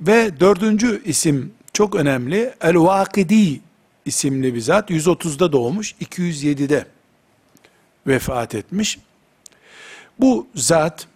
ve 0.00 0.40
dördüncü 0.40 1.02
isim 1.04 1.52
çok 1.72 1.94
önemli. 1.94 2.54
El-Vakidi 2.60 3.60
isimli 4.08 4.54
bir 4.54 4.60
zat 4.60 4.90
130'da 4.90 5.52
doğmuş, 5.52 5.94
207'de 6.00 6.86
vefat 8.06 8.54
etmiş. 8.54 8.98
Bu 10.18 10.46
zat 10.54 11.06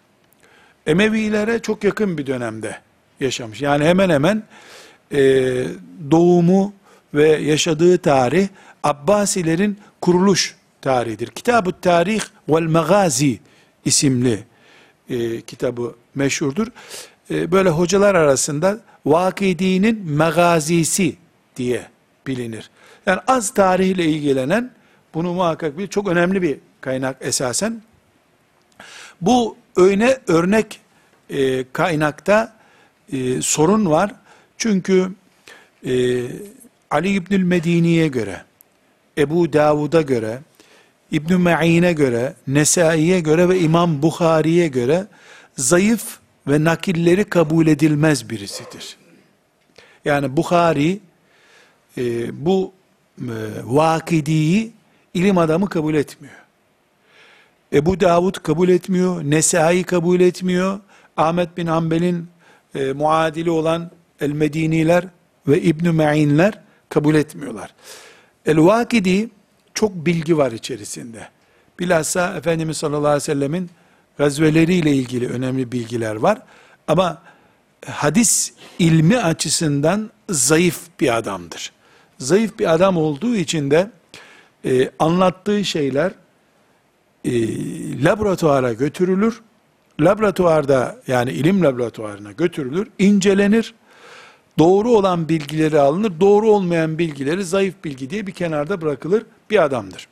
Emevilere 0.87 1.59
çok 1.59 1.83
yakın 1.83 2.17
bir 2.17 2.27
dönemde 2.27 2.77
yaşamış. 3.19 3.61
Yani 3.61 3.85
hemen 3.85 4.09
hemen 4.09 4.43
e, 5.11 5.19
doğumu 6.11 6.73
ve 7.13 7.29
yaşadığı 7.29 7.97
tarih 7.97 8.47
Abbasilerin 8.83 9.79
kuruluş 10.01 10.55
tarihidir. 10.81 11.27
Kitab-ı 11.27 11.71
Tarih 11.81 12.21
vel 12.49 12.63
Magazi 12.63 13.39
isimli 13.85 14.43
e, 15.09 15.41
kitabı 15.41 15.95
meşhurdur. 16.15 16.67
E, 17.31 17.51
böyle 17.51 17.69
hocalar 17.69 18.15
arasında 18.15 18.79
Vakidi'nin 19.05 20.05
Megazisi 20.05 21.15
diye 21.55 21.87
bilinir. 22.27 22.69
Yani 23.05 23.19
az 23.27 23.53
tarihle 23.53 24.05
ilgilenen 24.05 24.71
bunu 25.13 25.33
muhakkak 25.33 25.77
bir 25.77 25.87
çok 25.87 26.07
önemli 26.07 26.41
bir 26.41 26.57
kaynak 26.81 27.17
esasen. 27.21 27.81
Bu 29.21 29.57
öne 29.75 30.17
örnek 30.27 30.79
e, 31.29 31.65
kaynakta 31.73 32.53
e, 33.13 33.41
sorun 33.41 33.89
var. 33.89 34.11
Çünkü 34.57 35.11
e, 35.85 36.23
Ali 36.91 37.09
İbnül 37.09 37.43
Medini'ye 37.43 38.07
göre, 38.07 38.43
Ebu 39.17 39.53
Davud'a 39.53 40.01
göre, 40.01 40.39
İbn 41.11 41.33
Ma'in'e 41.33 41.93
göre, 41.93 42.33
Nesai'ye 42.47 43.19
göre 43.19 43.49
ve 43.49 43.59
İmam 43.59 44.01
Bukhari'ye 44.01 44.67
göre 44.67 45.07
zayıf 45.57 46.17
ve 46.47 46.63
nakilleri 46.63 47.23
kabul 47.23 47.67
edilmez 47.67 48.29
birisidir. 48.29 48.97
Yani 50.05 50.37
Bukhari 50.37 50.99
e, 51.97 52.45
bu 52.45 52.73
e, 53.21 53.31
vakidiyi 53.63 54.71
ilim 55.13 55.37
adamı 55.37 55.69
kabul 55.69 55.93
etmiyor. 55.93 56.35
Ebu 57.73 57.99
Davud 57.99 58.35
kabul 58.35 58.69
etmiyor, 58.69 59.23
Nesai 59.23 59.83
kabul 59.83 60.19
etmiyor, 60.19 60.79
Ahmet 61.17 61.57
bin 61.57 61.67
Hanbel'in 61.67 62.27
e, 62.75 62.93
muadili 62.93 63.51
olan 63.51 63.91
El-Mediniler 64.19 65.05
ve 65.47 65.61
İbn-i 65.61 65.91
Me'inler 65.91 66.59
kabul 66.89 67.15
etmiyorlar. 67.15 67.73
El-Vakidi 68.45 69.29
çok 69.73 70.05
bilgi 70.05 70.37
var 70.37 70.51
içerisinde. 70.51 71.27
Bilhassa 71.79 72.37
Efendimiz 72.37 72.77
sallallahu 72.77 73.07
aleyhi 73.07 73.15
ve 73.15 73.19
sellemin 73.19 73.69
gazveleriyle 74.17 74.91
ilgili 74.91 75.27
önemli 75.27 75.71
bilgiler 75.71 76.15
var. 76.15 76.41
Ama 76.87 77.21
hadis 77.85 78.53
ilmi 78.79 79.17
açısından 79.17 80.11
zayıf 80.29 80.79
bir 80.99 81.17
adamdır. 81.17 81.71
Zayıf 82.19 82.59
bir 82.59 82.73
adam 82.73 82.97
olduğu 82.97 83.35
için 83.35 83.71
de 83.71 83.91
e, 84.65 84.91
anlattığı 84.99 85.65
şeyler 85.65 86.11
e, 87.25 87.33
laboratuvara 88.03 88.73
götürülür. 88.73 89.41
Laboratuvarda 89.99 91.01
yani 91.07 91.31
ilim 91.31 91.63
laboratuvarına 91.63 92.31
götürülür, 92.31 92.87
incelenir. 92.99 93.73
Doğru 94.59 94.91
olan 94.91 95.29
bilgileri 95.29 95.79
alınır, 95.79 96.19
doğru 96.19 96.51
olmayan 96.51 96.97
bilgileri 96.97 97.43
zayıf 97.43 97.75
bilgi 97.83 98.09
diye 98.09 98.27
bir 98.27 98.31
kenarda 98.31 98.81
bırakılır 98.81 99.25
bir 99.49 99.63
adamdır. 99.63 100.07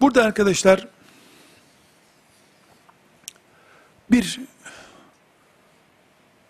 Burada 0.00 0.24
arkadaşlar 0.24 0.88
bir 4.10 4.40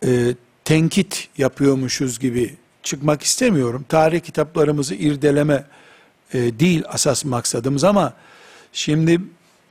e, 0.04 0.34
tenkit 0.64 1.28
yapıyormuşuz 1.38 2.18
gibi 2.18 2.56
çıkmak 2.86 3.22
istemiyorum. 3.22 3.84
Tarih 3.88 4.20
kitaplarımızı 4.20 4.94
irdeleme 4.94 5.64
e, 6.34 6.58
değil 6.58 6.82
asas 6.88 7.24
maksadımız 7.24 7.84
ama 7.84 8.12
şimdi 8.72 9.20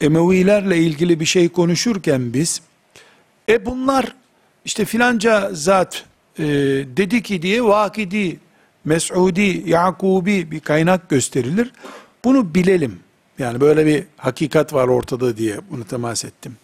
Emevilerle 0.02 0.78
ilgili 0.78 1.20
bir 1.20 1.26
şey 1.26 1.50
konuşurken 1.50 2.34
biz 2.34 2.62
e 3.50 3.66
bunlar 3.66 4.16
işte 4.66 4.86
filanca 4.86 5.50
zat 5.54 6.06
e, 6.40 6.44
dedi 6.98 7.24
ki 7.24 7.42
diye 7.42 7.64
Vakidi, 7.64 8.40
Mes'udi, 8.86 9.64
Yakubi 9.66 10.52
bir 10.52 10.60
kaynak 10.60 11.10
gösterilir. 11.10 11.72
Bunu 12.24 12.56
bilelim. 12.56 13.00
Yani 13.40 13.62
böyle 13.62 13.86
bir 13.86 14.04
hakikat 14.18 14.74
var 14.74 14.88
ortada 14.88 15.38
diye 15.38 15.58
bunu 15.70 15.84
temas 15.86 16.26
ettim. 16.26 16.58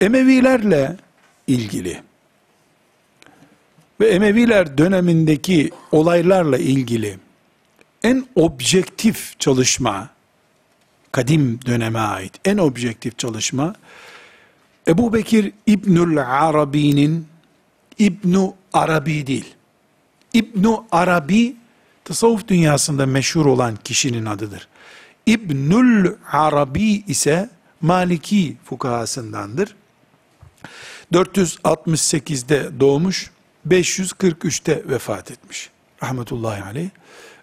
Emevilerle 0.00 0.96
ilgili 1.46 2.00
ve 4.00 4.08
Emeviler 4.08 4.78
dönemindeki 4.78 5.70
olaylarla 5.92 6.58
ilgili 6.58 7.18
en 8.02 8.26
objektif 8.34 9.40
çalışma, 9.40 10.08
kadim 11.12 11.60
döneme 11.66 11.98
ait 11.98 12.32
en 12.44 12.58
objektif 12.58 13.18
çalışma, 13.18 13.74
Ebu 14.88 15.12
Bekir 15.12 15.52
İbnül 15.66 16.18
Arabi'nin 16.18 17.26
İbnu 17.98 18.54
Arabi 18.72 19.26
değil. 19.26 19.54
İbnu 20.32 20.84
Arabi 20.92 21.56
tasavvuf 22.04 22.48
dünyasında 22.48 23.06
meşhur 23.06 23.46
olan 23.46 23.76
kişinin 23.84 24.26
adıdır. 24.26 24.68
İbnül 25.26 26.12
Arabi 26.32 26.82
ise 27.06 27.50
Maliki 27.80 28.56
fukahasındandır. 28.64 29.74
468'de 31.12 32.80
doğmuş, 32.80 33.30
543'te 33.70 34.82
vefat 34.88 35.30
etmiş. 35.30 35.70
Rahmetullahi 36.02 36.62
aleyh. 36.62 36.90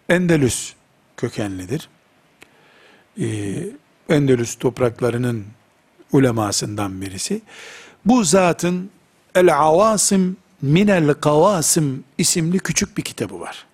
Endelüs 0.10 0.74
kökenlidir. 1.18 1.90
Ee, 3.22 3.70
Endülüs 4.10 4.56
topraklarının 4.56 5.46
ulemasından 6.12 7.02
birisi. 7.02 7.42
Bu 8.06 8.24
zatın 8.24 8.90
El 9.36 9.58
Avasim 9.58 10.38
Minel 10.62 11.14
Kavasim 11.14 12.04
isimli 12.18 12.60
küçük 12.60 12.98
bir 12.98 13.02
kitabı 13.02 13.40
var. 13.40 13.66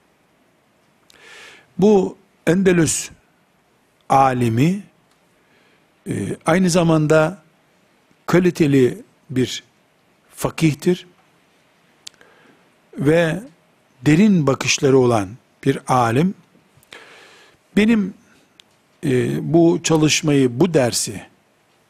Bu 1.78 2.18
Endülüs 2.48 3.10
alimi 4.10 4.84
e, 6.08 6.38
aynı 6.46 6.70
zamanda 6.70 7.44
kaliteli 8.26 9.02
bir 9.30 9.64
fakihtir 10.36 11.08
ve 12.98 13.40
derin 14.06 14.48
bakışları 14.48 14.98
olan 14.98 15.30
bir 15.66 15.80
alim. 15.88 16.34
Benim 17.78 18.14
e, 19.06 19.38
bu 19.54 19.80
çalışmayı, 19.84 20.60
bu 20.60 20.74
dersi, 20.74 21.22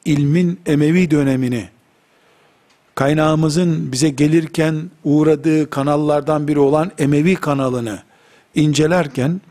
ilmin 0.05 0.59
Emevi 0.65 1.11
dönemini 1.11 1.69
kaynağımızın 2.95 3.91
bize 3.91 4.09
gelirken 4.09 4.91
uğradığı 5.03 5.69
kanallardan 5.69 6.47
biri 6.47 6.59
olan 6.59 6.91
Emevi 6.97 7.35
kanalını 7.35 8.03
incelerken 8.55 9.41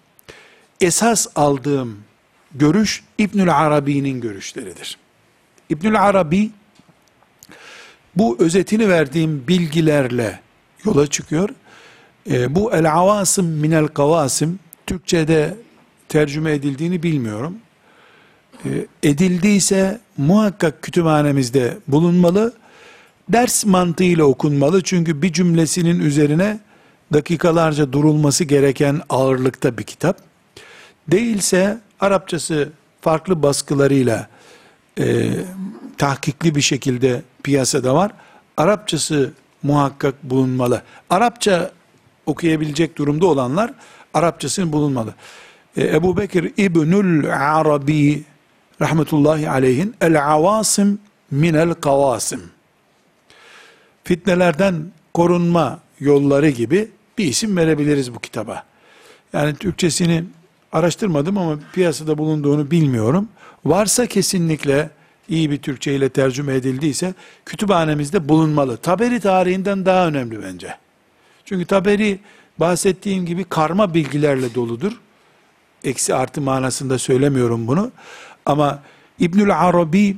esas 0.80 1.26
aldığım 1.36 1.98
görüş 2.54 3.04
İbnül 3.18 3.56
Arabi'nin 3.56 4.20
görüşleridir. 4.20 4.98
İbnül 5.68 6.02
Arabi 6.02 6.50
bu 8.16 8.36
özetini 8.40 8.88
verdiğim 8.88 9.48
bilgilerle 9.48 10.40
yola 10.85 11.07
çıkıyor. 11.07 11.49
E, 12.31 12.55
bu 12.55 12.73
el 12.73 12.92
avasım 12.92 13.47
minel 13.47 13.88
kavasim 13.88 14.59
Türkçe'de 14.87 15.55
tercüme 16.09 16.53
edildiğini 16.53 17.03
bilmiyorum. 17.03 17.57
E, 18.64 18.68
edildiyse 19.03 20.01
muhakkak 20.16 20.83
kütüphanemizde 20.83 21.79
bulunmalı. 21.88 22.53
Ders 23.29 23.64
mantığıyla 23.64 24.25
okunmalı 24.25 24.83
çünkü 24.83 25.23
bir 25.23 25.33
cümlesinin 25.33 26.01
üzerine 26.01 26.61
dakikalarca 27.12 27.92
durulması 27.92 28.45
gereken 28.45 29.01
ağırlıkta 29.09 29.79
bir 29.79 29.83
kitap. 29.83 30.18
Değilse 31.09 31.79
Arapçası 32.01 32.68
farklı 33.01 33.42
baskılarıyla 33.42 34.29
e, 34.99 35.31
tahkikli 35.99 36.55
bir 36.55 36.61
şekilde 36.61 37.23
piyasada 37.42 37.95
var. 37.95 38.12
Arapçası 38.57 39.33
muhakkak 39.62 40.22
bulunmalı. 40.22 40.83
Arapça 41.11 41.70
okuyabilecek 42.27 42.98
durumda 42.98 43.27
olanlar 43.27 43.72
Arapçasının 44.14 44.72
bulunmalı. 44.72 45.14
E, 45.77 45.96
Ebu 45.96 46.16
Bekir 46.16 46.53
İbnül 46.57 47.35
Arabi 47.59 48.25
rahmetullahi 48.81 49.51
aleyhin 49.51 49.94
el 50.01 50.33
avasim 50.33 50.98
minel 51.31 51.75
kavasim 51.75 52.40
fitnelerden 54.05 54.92
korunma 55.14 55.81
yolları 56.01 56.48
gibi 56.48 56.88
bir 57.18 57.25
isim 57.25 57.57
verebiliriz 57.57 58.14
bu 58.14 58.18
kitaba. 58.18 58.64
Yani 59.33 59.55
Türkçesini 59.55 60.25
araştırmadım 60.72 61.38
ama 61.38 61.59
piyasada 61.72 62.18
bulunduğunu 62.18 62.70
bilmiyorum. 62.70 63.29
Varsa 63.64 64.07
kesinlikle 64.07 64.90
iyi 65.33 65.51
bir 65.51 65.59
Türkçe 65.59 65.95
ile 65.95 66.09
tercüme 66.09 66.55
edildiyse 66.55 67.14
kütüphanemizde 67.47 68.29
bulunmalı. 68.29 68.77
Taberi 68.77 69.21
tarihinden 69.21 69.87
daha 69.87 70.07
önemli 70.07 70.42
bence. 70.42 70.77
Çünkü 71.45 71.66
Taberi 71.66 72.18
bahsettiğim 72.59 73.27
gibi 73.27 73.45
karma 73.45 73.95
bilgilerle 73.95 74.55
doludur. 74.55 74.92
Eksi 75.85 76.14
artı 76.14 76.40
manasında 76.40 76.99
söylemiyorum 76.99 77.66
bunu. 77.66 77.90
Ama 78.47 78.83
İbnül 79.18 79.59
Arabi 79.59 80.16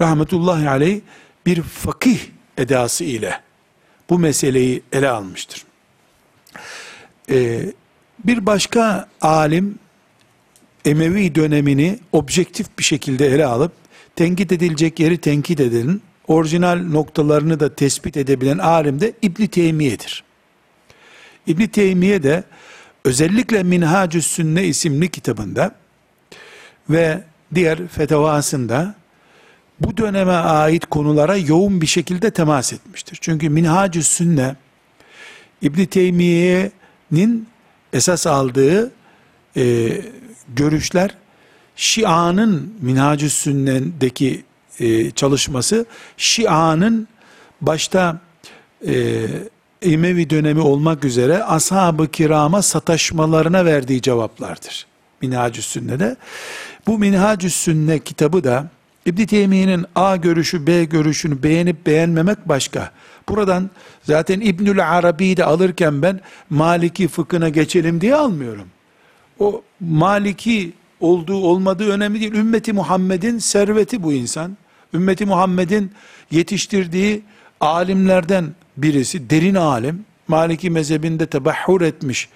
rahmetullahi 0.00 0.68
aleyh 0.68 1.00
bir 1.46 1.62
fakih 1.62 2.20
edası 2.56 3.04
ile 3.04 3.40
bu 4.10 4.18
meseleyi 4.18 4.82
ele 4.92 5.08
almıştır. 5.08 5.64
Ee, 7.30 7.72
bir 8.24 8.46
başka 8.46 9.08
alim 9.20 9.78
Emevi 10.84 11.34
dönemini 11.34 11.98
objektif 12.12 12.78
bir 12.78 12.84
şekilde 12.84 13.26
ele 13.26 13.46
alıp 13.46 13.72
tenkit 14.18 14.52
edilecek 14.52 15.00
yeri 15.00 15.18
tenkit 15.18 15.60
edenin 15.60 16.02
orijinal 16.28 16.78
noktalarını 16.78 17.60
da 17.60 17.74
tespit 17.74 18.16
edebilen 18.16 18.58
alim 18.58 19.00
de 19.00 19.12
İbn 19.22 19.46
Teymiye'dir. 19.46 20.24
İbn 21.46 21.66
Teymiye 21.66 22.22
de 22.22 22.44
özellikle 23.04 23.62
Minhacü 23.62 24.22
Sünne 24.22 24.64
isimli 24.64 25.08
kitabında 25.10 25.74
ve 26.90 27.22
diğer 27.54 27.86
fetavasında 27.88 28.94
bu 29.80 29.96
döneme 29.96 30.32
ait 30.32 30.86
konulara 30.86 31.36
yoğun 31.36 31.80
bir 31.80 31.86
şekilde 31.86 32.30
temas 32.30 32.72
etmiştir. 32.72 33.18
Çünkü 33.20 33.48
Minhacü 33.48 34.02
Sünne 34.02 34.56
İbn 35.62 35.84
Teymiye'nin 35.84 37.48
esas 37.92 38.26
aldığı 38.26 38.92
e, 39.56 39.90
görüşler 40.56 41.10
Şia'nın 41.78 42.74
Minhacü 42.80 43.30
Sünne'deki 43.30 44.44
e, 44.80 45.10
çalışması 45.10 45.86
Şia'nın 46.16 47.08
başta 47.60 48.20
e, 48.86 49.26
Emevi 49.82 50.30
dönemi 50.30 50.60
olmak 50.60 51.04
üzere 51.04 51.44
ashab-ı 51.44 52.10
kirama 52.10 52.62
sataşmalarına 52.62 53.64
verdiği 53.64 54.02
cevaplardır. 54.02 54.86
Minhacü 55.22 55.62
Sünne'de. 55.62 56.16
Bu 56.86 56.98
Minhacü 56.98 57.50
Sünne 57.50 57.98
kitabı 57.98 58.44
da 58.44 58.70
İbn 59.06 59.24
Teymiye'nin 59.24 59.86
A 59.94 60.16
görüşü 60.16 60.66
B 60.66 60.84
görüşünü 60.84 61.42
beğenip 61.42 61.86
beğenmemek 61.86 62.48
başka. 62.48 62.90
Buradan 63.28 63.70
zaten 64.02 64.40
İbnül 64.40 64.98
Arabi'yi 64.98 65.36
de 65.36 65.44
alırken 65.44 66.02
ben 66.02 66.20
Maliki 66.50 67.08
fıkhına 67.08 67.48
geçelim 67.48 68.00
diye 68.00 68.14
almıyorum. 68.14 68.68
O 69.38 69.62
Maliki 69.80 70.72
olduğu 71.00 71.36
olmadığı 71.36 71.90
önemli 71.90 72.20
değil. 72.20 72.34
Ümmeti 72.34 72.72
Muhammed'in 72.72 73.38
serveti 73.38 74.02
bu 74.02 74.12
insan. 74.12 74.56
Ümmeti 74.94 75.26
Muhammed'in 75.26 75.92
yetiştirdiği 76.30 77.22
alimlerden 77.60 78.54
birisi, 78.76 79.30
derin 79.30 79.54
alim. 79.54 80.04
Maliki 80.28 80.70
mezhebinde 80.70 81.26
tebahhur 81.26 81.80
etmiş 81.80 82.28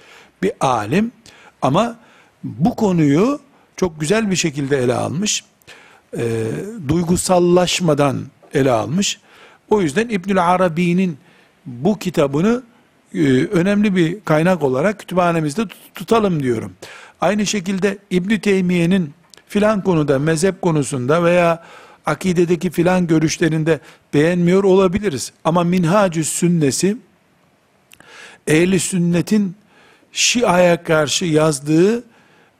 bir 0.42 0.53
alim. 0.61 1.12
Ama 1.62 1.98
bu 2.44 2.77
konuyu 2.77 3.40
çok 3.77 4.01
güzel 4.01 4.31
bir 4.31 4.37
şekilde 4.37 4.79
ele 4.79 4.94
almış 4.94 5.44
e, 6.18 6.46
duygusallaşmadan 6.88 8.22
ele 8.55 8.70
almış. 8.70 9.20
O 9.70 9.81
yüzden 9.81 10.09
İbnül 10.09 10.44
Arabi'nin 10.44 11.18
bu 11.66 11.98
kitabını 11.98 12.62
e, 13.14 13.18
önemli 13.44 13.96
bir 13.96 14.20
kaynak 14.20 14.62
olarak 14.62 14.98
kütüphanemizde 14.98 15.62
tutalım 15.94 16.42
diyorum. 16.42 16.72
Aynı 17.22 17.46
şekilde 17.46 17.98
İbn 18.11 18.37
Teymiye'nin 18.37 19.14
filan 19.48 19.82
konuda, 19.82 20.18
mezhep 20.18 20.62
konusunda 20.62 21.24
veya 21.24 21.64
akidedeki 22.06 22.70
filan 22.70 23.06
görüşlerinde 23.06 23.80
beğenmiyor 24.14 24.64
olabiliriz. 24.64 25.32
Ama 25.44 25.64
minhacü 25.64 26.24
sünnesi 26.24 26.96
ehli 28.46 28.80
sünnetin 28.80 29.56
Şia'ya 30.12 30.82
karşı 30.82 31.24
yazdığı 31.24 32.04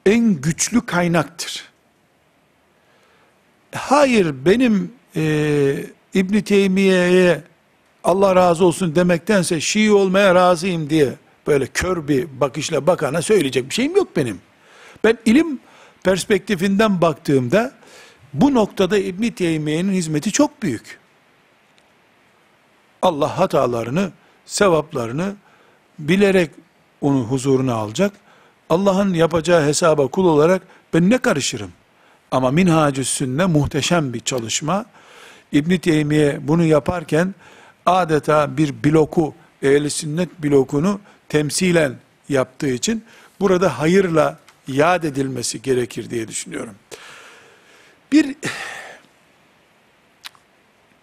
en 0.07 0.35
güçlü 0.35 0.87
kaynaktır 0.87 1.72
hayır 3.75 4.44
benim 4.44 4.92
e, 5.16 5.85
İbn 6.14 6.40
Teymiye'ye 6.40 7.42
Allah 8.05 8.37
razı 8.37 8.64
olsun 8.64 8.94
demektense 8.94 9.61
Şii 9.61 9.92
olmaya 9.92 10.35
razıyım 10.35 10.90
diye 10.90 11.12
böyle 11.46 11.66
kör 11.66 12.09
bir 12.09 12.40
bakışla 12.40 12.87
bakana 12.87 13.22
söyleyecek 13.22 13.68
bir 13.68 13.75
şeyim 13.75 13.96
yok 13.96 14.16
benim. 14.16 14.40
Ben 15.05 15.19
ilim 15.25 15.61
perspektifinden 16.03 17.01
baktığımda 17.01 17.73
bu 18.35 18.55
noktada 18.55 18.99
İbn 18.99 19.31
Teymiye'nin 19.31 19.93
hizmeti 19.93 20.33
çok 20.33 20.62
büyük. 20.62 20.99
Allah 23.03 23.38
hatalarını, 23.38 24.12
sevaplarını 24.47 25.35
bilerek 25.99 26.51
onu 27.01 27.25
huzuruna 27.25 27.75
alacak. 27.75 28.12
Allah'ın 28.71 29.15
yapacağı 29.15 29.67
hesaba 29.67 30.07
kul 30.07 30.25
olarak 30.25 30.62
ben 30.95 31.11
ne 31.11 31.19
karışırım? 31.19 31.73
Ama 32.31 32.51
Minhacü 32.51 33.05
Sünne 33.05 33.47
muhteşem 33.47 34.12
bir 34.12 34.21
çalışma. 34.21 34.85
İbn 35.53 35.77
Teymiye 35.77 36.38
bunu 36.43 36.65
yaparken 36.65 37.35
adeta 37.87 38.57
bir 38.57 38.85
bloku, 38.85 39.35
ehli 39.62 39.91
sünnet 39.91 40.43
blokunu 40.43 41.01
temsilen 41.29 41.95
yaptığı 42.29 42.71
için 42.71 43.05
burada 43.41 43.79
hayırla 43.79 44.38
yad 44.68 45.05
edilmesi 45.05 45.62
gerekir 45.62 46.11
diye 46.11 46.29
düşünüyorum. 46.29 46.75
Bir 48.12 48.37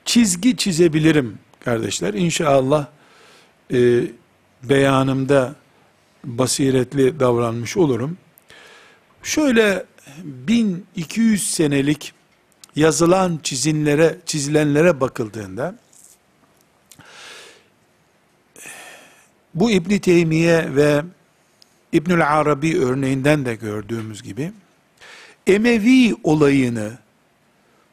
çizgi 0.06 0.58
çizebilirim 0.58 1.40
kardeşler. 1.60 2.14
İnşallah 2.14 2.88
e, 3.74 4.02
beyanımda 4.64 5.56
basiretli 6.24 7.20
davranmış 7.20 7.78
olurum. 7.78 8.18
Şöyle 9.24 9.86
1200 10.24 11.52
senelik 11.52 12.14
yazılan 12.76 13.40
çizinlere, 13.44 14.18
çizilenlere 14.26 15.02
bakıldığında 15.02 15.76
bu 19.56 19.72
İbn 19.72 19.98
Teymiye 19.98 20.76
ve 20.76 21.04
İbnül 21.94 22.28
Arabi 22.28 22.80
örneğinden 22.80 23.46
de 23.46 23.56
gördüğümüz 23.56 24.24
gibi 24.24 24.52
Emevi 25.48 26.16
olayını 26.24 26.98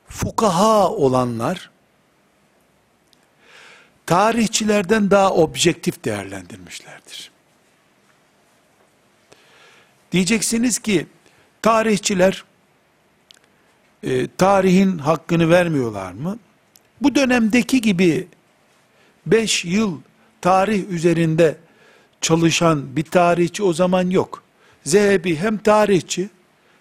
fukaha 0.09 0.91
olanlar 0.91 1.71
tarihçilerden 4.07 5.11
daha 5.11 5.33
objektif 5.35 6.05
değerlendirmişlerdir. 6.05 7.31
Diyeceksiniz 10.13 10.79
ki 10.79 11.07
Tarihçiler 11.67 12.45
e, 14.03 14.29
tarihin 14.39 14.99
hakkını 14.99 15.51
vermiyorlar 15.51 16.13
mı? 16.13 16.39
Bu 17.01 17.15
dönemdeki 17.15 17.81
gibi 17.81 18.29
5 19.27 19.65
yıl 19.65 20.01
tarih 20.41 20.89
üzerinde 20.89 21.57
çalışan 22.21 22.97
bir 22.97 23.05
tarihçi 23.05 23.63
o 23.63 23.73
zaman 23.73 24.11
yok. 24.11 24.43
Zehebi 24.85 25.37
hem 25.37 25.59
tarihçi, 25.59 26.29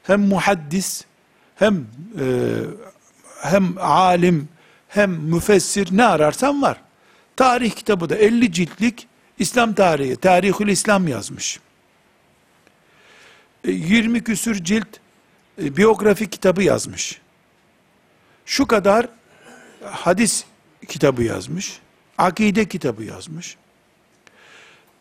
hem 0.03 0.21
muhaddis, 0.21 1.05
hem 1.55 1.87
e, 2.19 2.25
hem 3.41 3.77
alim, 3.77 4.49
hem 4.87 5.11
müfessir 5.11 5.97
ne 5.97 6.05
ararsan 6.05 6.61
var. 6.61 6.81
Tarih 7.35 7.71
kitabı 7.71 8.09
da 8.09 8.15
50 8.15 8.51
ciltlik 8.51 9.07
İslam 9.39 9.73
tarihi, 9.73 10.15
Tarihül 10.15 10.67
İslam 10.67 11.07
yazmış. 11.07 11.59
20 13.67 14.23
küsür 14.23 14.63
cilt 14.63 14.87
e, 15.61 15.77
biyografi 15.77 16.29
kitabı 16.29 16.63
yazmış. 16.63 17.21
Şu 18.45 18.67
kadar 18.67 19.07
hadis 19.83 20.43
kitabı 20.87 21.23
yazmış. 21.23 21.79
Akide 22.17 22.65
kitabı 22.67 23.03
yazmış. 23.03 23.57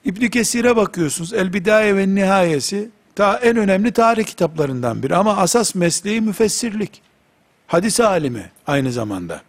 İbn 0.04 0.26
Kesir'e 0.26 0.76
bakıyorsunuz. 0.76 1.32
El 1.32 1.52
Bidaye 1.52 1.96
ve 1.96 2.14
Nihayesi 2.14 2.90
ta 3.14 3.36
en 3.36 3.56
önemli 3.56 3.92
tarih 3.92 4.24
kitaplarından 4.24 5.02
biri 5.02 5.16
ama 5.16 5.36
asas 5.36 5.74
mesleği 5.74 6.20
müfessirlik. 6.20 7.02
Hadis 7.66 8.00
alimi 8.00 8.50
aynı 8.66 8.92
zamanda. 8.92 9.42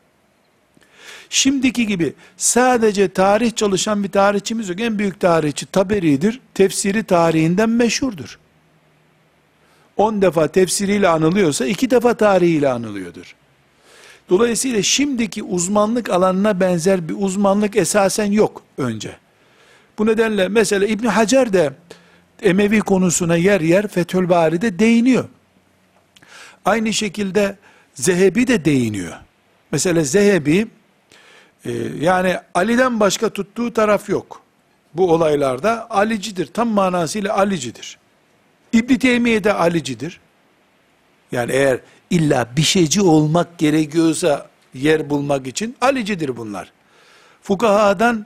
Şimdiki 1.30 1.88
gibi 1.88 2.13
sadece 2.38 3.08
tarih 3.08 3.56
çalışan 3.56 4.04
bir 4.04 4.12
tarihçimiz 4.12 4.70
yok. 4.70 4.82
En 4.82 5.00
büyük 5.00 5.20
tarihçi 5.20 5.65
Taberi'dir. 5.65 6.41
Tefsiri 6.54 7.04
tarihinden 7.04 7.70
meşhurdur. 7.70 8.39
10 9.98 10.22
defa 10.22 10.48
tefsiriyle 10.48 11.08
anılıyorsa 11.08 11.65
iki 11.65 11.89
defa 11.89 12.13
tarihiyle 12.13 12.70
anılıyordur. 12.70 13.36
Dolayısıyla 14.30 14.82
şimdiki 14.82 15.44
uzmanlık 15.44 16.10
alanına 16.10 16.60
benzer 16.60 17.10
bir 17.10 17.15
uzmanlık 17.18 17.76
esasen 17.76 18.32
yok 18.32 18.62
önce. 18.78 19.25
Bu 19.97 20.05
nedenle 20.05 20.47
mesela 20.47 20.86
İbn 20.86 21.08
Hacer 21.08 21.53
de 21.53 21.73
Emevi 22.41 22.79
konusuna 22.79 23.36
yer 23.36 23.62
yer 23.62 23.88
Fethül 23.88 24.29
Bari'de 24.29 24.79
değiniyor. 24.79 25.25
Aynı 26.65 26.93
şekilde 26.93 27.58
Zehebi 27.93 28.47
de 28.47 28.65
değiniyor. 28.65 29.13
Mesela 29.71 30.03
Zehebi 30.03 30.67
e, 31.65 31.71
yani 31.99 32.38
Ali'den 32.53 32.99
başka 32.99 33.29
tuttuğu 33.29 33.73
taraf 33.73 34.10
yok. 34.10 34.41
Bu 34.93 35.13
olaylarda 35.13 35.89
Alicidir. 35.89 36.45
Tam 36.45 36.67
manasıyla 36.67 37.38
Alicidir. 37.38 37.97
İbn 38.73 38.95
Teymiye 38.95 39.43
de 39.43 39.53
Alicidir. 39.53 40.19
Yani 41.31 41.51
eğer 41.51 41.79
illa 42.10 42.47
bir 42.58 42.62
şeyci 42.62 43.01
olmak 43.01 43.58
gerekiyorsa 43.58 44.49
yer 44.73 45.10
bulmak 45.10 45.47
için 45.47 45.75
Alicidir 45.81 46.38
bunlar. 46.38 46.71
Fukahadan 47.41 48.25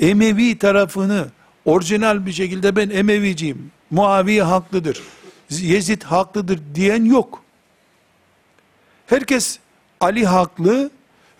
Emevi 0.00 0.58
tarafını 0.58 1.26
orijinal 1.64 2.26
bir 2.26 2.32
şekilde 2.32 2.76
ben 2.76 2.90
Emeviciyim, 2.90 3.70
Muaviye 3.90 4.42
haklıdır, 4.42 5.02
Yezid 5.50 6.02
haklıdır 6.02 6.60
diyen 6.74 7.04
yok. 7.04 7.42
Herkes 9.06 9.58
Ali 10.00 10.26
haklı, 10.26 10.90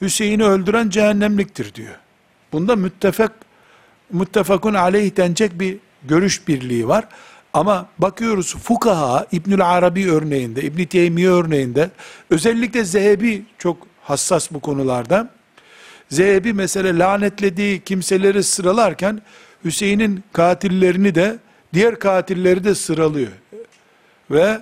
Hüseyin'i 0.01 0.45
öldüren 0.45 0.91
cehennemliktir 0.91 1.75
diyor. 1.75 1.95
Bunda 2.53 2.77
müttefak, 2.77 3.33
müttefakun 4.13 4.75
aleyh 4.75 5.17
denecek 5.17 5.61
bir 5.61 5.79
görüş 6.09 6.49
birliği 6.49 6.89
var. 6.89 7.09
Ama 7.53 7.89
bakıyoruz 7.99 8.57
fukaha 8.57 9.27
İbnül 9.33 9.67
Arabi 9.71 10.11
örneğinde, 10.11 10.63
İbn 10.63 10.85
Teymiye 10.85 11.29
örneğinde 11.29 11.91
özellikle 12.31 12.85
Zehebi 12.85 13.45
çok 13.59 13.77
hassas 14.03 14.53
bu 14.53 14.61
konularda. 14.61 15.38
Zehebi 16.09 16.53
mesela 16.53 16.99
lanetlediği 16.99 17.81
kimseleri 17.81 18.43
sıralarken 18.43 19.23
Hüseyin'in 19.65 20.25
katillerini 20.33 21.15
de 21.15 21.39
diğer 21.75 21.99
katilleri 21.99 22.65
de 22.65 22.75
sıralıyor. 22.75 23.33
Ve 24.31 24.61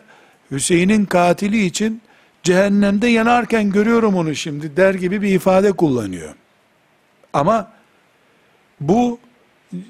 Hüseyin'in 0.51 1.05
katili 1.05 1.65
için 1.65 2.03
cehennemde 2.43 3.07
yanarken 3.07 3.71
görüyorum 3.71 4.17
onu 4.17 4.35
şimdi 4.35 4.77
der 4.77 4.95
gibi 4.95 5.23
bir 5.23 5.35
ifade 5.35 5.73
kullanıyor. 5.73 6.35
Ama 7.33 7.73
bu 8.81 9.19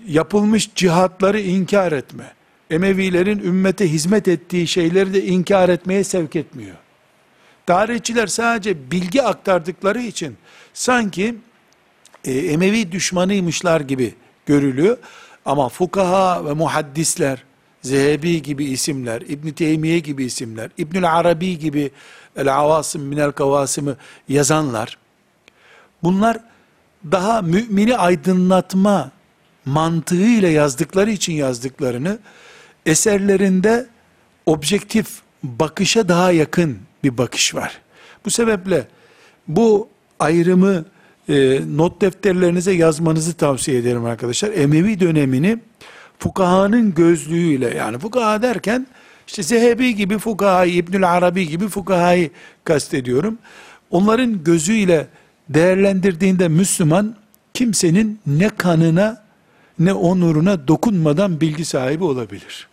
yapılmış 0.06 0.70
cihatları 0.74 1.40
inkar 1.40 1.92
etme. 1.92 2.32
Emevilerin 2.70 3.38
ümmete 3.38 3.92
hizmet 3.92 4.28
ettiği 4.28 4.66
şeyleri 4.66 5.14
de 5.14 5.24
inkar 5.24 5.68
etmeye 5.68 6.04
sevk 6.04 6.36
etmiyor. 6.36 6.76
Tarihçiler 7.66 8.26
sadece 8.26 8.90
bilgi 8.90 9.22
aktardıkları 9.22 10.02
için 10.02 10.36
sanki 10.74 11.34
e, 12.26 12.32
Emevi 12.32 12.92
düşmanıymışlar 12.92 13.80
gibi 13.80 14.14
görülüyor. 14.46 14.96
Ama 15.44 15.68
fukaha 15.68 16.44
ve 16.44 16.52
muhaddisler, 16.52 17.44
Zehebi 17.82 18.42
gibi 18.42 18.64
isimler, 18.64 19.20
İbn 19.20 19.50
Teymiye 19.50 19.98
gibi 19.98 20.24
isimler, 20.24 20.70
İbnül 20.78 21.12
Arabi 21.12 21.58
gibi 21.58 21.90
El 22.36 22.54
Avasim 22.54 23.02
Minel 23.02 23.32
Kavasim'i 23.32 23.92
yazanlar, 24.28 24.98
bunlar 26.02 26.38
daha 27.12 27.42
mümini 27.42 27.96
aydınlatma 27.96 29.10
mantığıyla 29.64 30.48
yazdıkları 30.48 31.10
için 31.10 31.32
yazdıklarını, 31.32 32.18
eserlerinde 32.86 33.86
objektif 34.46 35.06
bakışa 35.42 36.08
daha 36.08 36.32
yakın 36.32 36.78
bir 37.04 37.18
bakış 37.18 37.54
var. 37.54 37.80
Bu 38.24 38.30
sebeple 38.30 38.88
bu 39.48 39.88
ayrımı 40.18 40.84
e, 41.28 41.60
not 41.76 42.00
defterlerinize 42.00 42.72
yazmanızı 42.72 43.34
tavsiye 43.34 43.78
ederim 43.78 44.04
arkadaşlar. 44.04 44.52
Emevi 44.52 45.00
dönemini 45.00 45.58
fukahanın 46.18 46.94
gözlüğüyle 46.94 47.76
yani 47.76 47.98
fukaha 47.98 48.42
derken 48.42 48.86
işte 49.26 49.42
Zehebi 49.42 49.94
gibi 49.94 50.18
fukahayı, 50.18 50.74
İbnül 50.74 51.12
Arabi 51.12 51.48
gibi 51.48 51.68
fukahayı 51.68 52.30
kastediyorum. 52.64 53.38
Onların 53.90 54.44
gözüyle 54.44 55.06
değerlendirdiğinde 55.48 56.48
Müslüman 56.48 57.16
kimsenin 57.54 58.20
ne 58.26 58.48
kanına 58.48 59.22
ne 59.78 59.92
onuruna 59.92 60.68
dokunmadan 60.68 61.40
bilgi 61.40 61.64
sahibi 61.64 62.04
olabilir. 62.04 62.68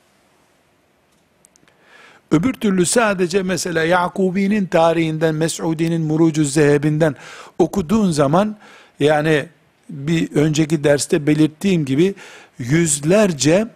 Öbür 2.33 2.53
türlü 2.53 2.85
sadece 2.85 3.43
mesela 3.43 3.83
Yakubi'nin 3.83 4.65
tarihinden, 4.65 5.35
Mes'udi'nin 5.35 6.01
Murucu 6.01 6.43
Zehebinden 6.43 7.15
okuduğun 7.59 8.11
zaman 8.11 8.57
yani 8.99 9.45
bir 9.89 10.31
önceki 10.31 10.83
derste 10.83 11.27
belirttiğim 11.27 11.85
gibi 11.85 12.15
yüzlerce 12.59 13.67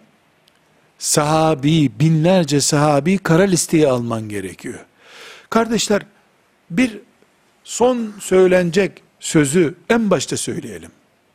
sahabi, 0.98 1.92
binlerce 2.00 2.60
sahabi 2.60 3.18
kara 3.18 3.42
listeye 3.42 3.88
alman 3.88 4.28
gerekiyor. 4.28 4.78
Kardeşler 5.50 6.02
bir 6.70 6.98
son 7.64 8.12
söylenecek 8.20 9.02
sözü 9.20 9.74
en 9.90 10.10
başta 10.10 10.36
söyleyelim. 10.36 10.90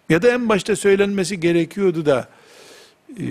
Ya 0.09 0.21
da 0.21 0.29
en 0.29 0.49
başta 0.49 0.75
söylenmesi 0.75 1.39
gerekiyordu 1.39 2.05
da 2.05 2.27
e, 3.09 3.23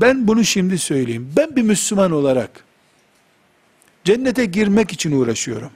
ben 0.00 0.28
bunu 0.28 0.44
şimdi 0.44 0.78
söyleyeyim. 0.78 1.32
Ben 1.36 1.56
bir 1.56 1.62
Müslüman 1.62 2.12
olarak 2.12 2.67
Cennete 4.08 4.44
girmek 4.44 4.92
için 4.92 5.12
uğraşıyorum. 5.12 5.70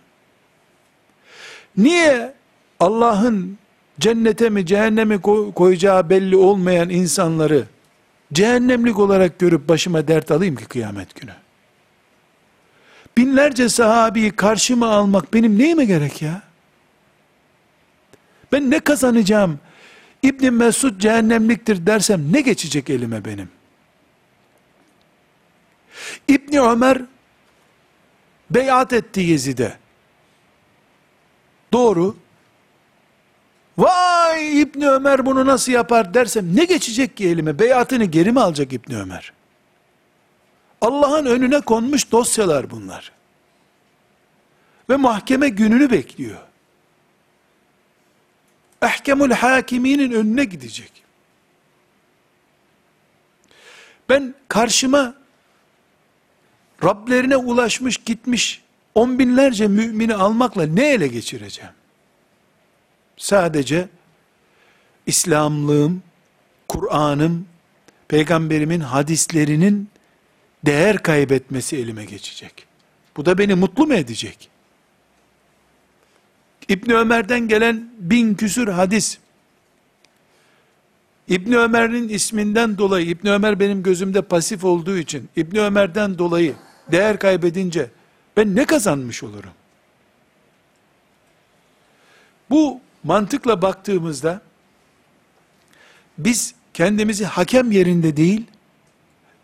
Niye 1.77 2.35
Allah'ın 2.81 3.59
cennete 4.01 4.51
mi 4.51 4.67
cehenneme 4.67 5.21
koyacağı 5.55 6.11
belli 6.11 6.37
olmayan 6.37 6.91
insanları 6.91 7.67
cehennemlik 8.33 8.99
olarak 8.99 9.39
görüp 9.39 9.69
başıma 9.69 10.09
dert 10.09 10.31
alayım 10.31 10.57
ki 10.57 10.65
kıyamet 10.65 11.21
günü? 11.21 11.33
Binlerce 13.17 13.69
sahabeyi 13.69 14.31
karşıma 14.31 14.89
almak 14.89 15.35
benim 15.35 15.59
neyime 15.59 15.85
gerek 15.85 16.23
ya? 16.23 16.43
Ben 18.53 18.71
ne 18.71 18.81
kazanacağım? 18.81 19.59
İbn 20.23 20.53
Mesud 20.53 21.01
cehennemliktir 21.01 21.87
dersem 21.87 22.33
ne 22.33 22.41
geçecek 22.41 22.91
elime 22.91 23.25
benim? 23.25 23.49
İbni 26.29 26.61
Ömer 26.61 27.12
beyat 28.55 28.93
etti 28.93 29.21
Yezid'e. 29.21 29.79
Doğru. 31.73 32.17
Vay 33.79 34.61
İbni 34.61 34.89
Ömer 34.91 35.27
bunu 35.27 35.47
nasıl 35.47 35.73
yapar 35.73 36.15
dersem 36.15 36.57
ne 36.57 36.65
geçecek 36.65 37.17
ki 37.17 37.29
elime? 37.29 37.59
Beyatını 37.59 38.05
geri 38.05 38.33
mi 38.33 38.41
alacak 38.41 38.73
İbni 38.73 38.97
Ömer? 38.97 39.33
Allah'ın 40.81 41.27
önüne 41.27 41.61
konmuş 41.61 42.13
dosyalar 42.13 42.71
bunlar. 42.71 43.13
Ve 44.91 44.97
mahkeme 44.97 45.49
gününü 45.49 45.91
bekliyor. 45.91 46.39
Ehkemul 48.83 49.31
hakiminin 49.31 50.13
önüne 50.13 50.45
gidecek. 50.45 51.05
Ben 54.09 54.35
karşıma 54.49 55.15
Rablerine 56.85 57.37
ulaşmış 57.37 57.97
gitmiş 57.97 58.63
on 58.95 59.19
binlerce 59.19 59.67
mümini 59.67 60.15
almakla 60.15 60.67
ne 60.67 60.93
ele 60.93 61.09
geçireceğim? 61.09 61.73
Sadece 63.17 63.89
İslamlığım, 65.07 66.03
Kur'an'ım, 66.69 67.47
peygamberimin 68.09 68.81
hadislerinin 68.81 69.89
değer 70.67 71.03
kaybetmesi 71.03 71.77
elime 71.77 72.05
geçecek. 72.05 72.67
Bu 73.17 73.27
da 73.27 73.39
beni 73.39 73.55
mutlu 73.55 73.87
mu 73.87 73.95
edecek? 73.95 74.49
İbni 76.69 76.95
Ömer'den 76.95 77.49
gelen 77.49 77.91
bin 77.99 78.35
küsür 78.35 78.69
hadis, 78.69 79.19
İbni 81.29 81.59
Ömer'in 81.59 82.09
isminden 82.09 82.79
dolayı, 82.79 83.07
İbni 83.07 83.31
Ömer 83.31 83.61
benim 83.61 83.83
gözümde 83.83 84.23
pasif 84.23 84.65
olduğu 84.65 84.97
için, 84.97 85.29
İbni 85.37 85.61
Ömer'den 85.61 86.19
dolayı 86.19 86.55
değer 86.91 87.19
kaybedince, 87.19 87.91
ben 88.37 88.57
ne 88.57 88.65
kazanmış 88.65 89.23
olurum? 89.23 89.53
Bu 92.51 92.81
mantıkla 93.05 93.63
baktığımızda, 93.63 94.43
biz 96.19 96.55
kendimizi 96.75 97.25
hakem 97.25 97.73
yerinde 97.73 98.17
değil, 98.17 98.47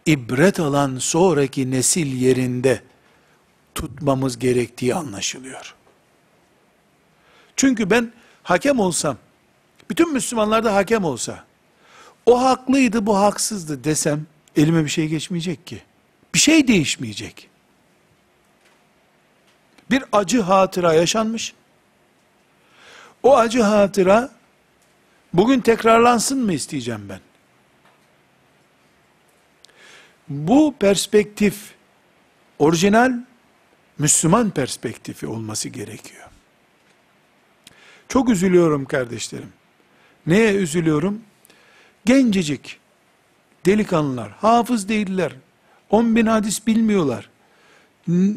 ibret 0.06 0.60
alan 0.60 0.98
sonraki 0.98 1.70
nesil 1.70 2.20
yerinde 2.20 2.82
tutmamız 3.74 4.38
gerektiği 4.38 4.94
anlaşılıyor. 4.94 5.74
Çünkü 7.56 7.90
ben 7.90 8.12
hakem 8.42 8.78
olsam, 8.78 9.16
bütün 9.90 10.12
Müslümanlar 10.12 10.64
da 10.64 10.74
hakem 10.74 11.04
olsa, 11.04 11.44
o 12.26 12.42
haklıydı 12.42 13.06
bu 13.06 13.16
haksızdı 13.16 13.84
desem, 13.84 14.26
elime 14.56 14.84
bir 14.84 14.88
şey 14.88 15.08
geçmeyecek 15.08 15.66
ki. 15.66 15.82
Bir 16.34 16.38
şey 16.38 16.68
değişmeyecek. 16.68 17.50
Bir 19.90 20.04
acı 20.12 20.40
hatıra 20.40 20.94
yaşanmış. 20.94 21.54
O 23.22 23.36
acı 23.36 23.62
hatıra 23.62 24.30
bugün 25.32 25.60
tekrarlansın 25.60 26.44
mı 26.44 26.52
isteyeceğim 26.52 27.08
ben? 27.08 27.20
Bu 30.28 30.74
perspektif 30.80 31.74
orijinal 32.58 33.12
Müslüman 33.98 34.50
perspektifi 34.50 35.26
olması 35.26 35.68
gerekiyor. 35.68 36.28
Çok 38.08 38.28
üzülüyorum 38.28 38.84
kardeşlerim. 38.84 39.52
Neye 40.26 40.54
üzülüyorum? 40.54 41.22
Gencecik 42.04 42.80
delikanlılar, 43.66 44.30
hafız 44.30 44.88
değiller, 44.88 45.32
on 45.90 46.16
bin 46.16 46.26
hadis 46.26 46.66
bilmiyorlar. 46.66 47.30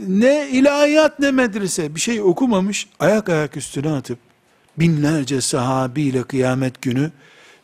Ne 0.08 0.50
ilahiyat 0.50 1.20
ne 1.20 1.32
medrese 1.32 1.96
bir 1.96 2.00
şey 2.00 2.22
okumamış, 2.22 2.88
ayak 3.00 3.30
ayak 3.30 3.58
üstüne 3.58 3.90
atıp, 3.90 4.20
binlerce 4.78 5.42
sahabiyle 5.42 6.24
kıyamet 6.24 6.82
günü 6.82 7.12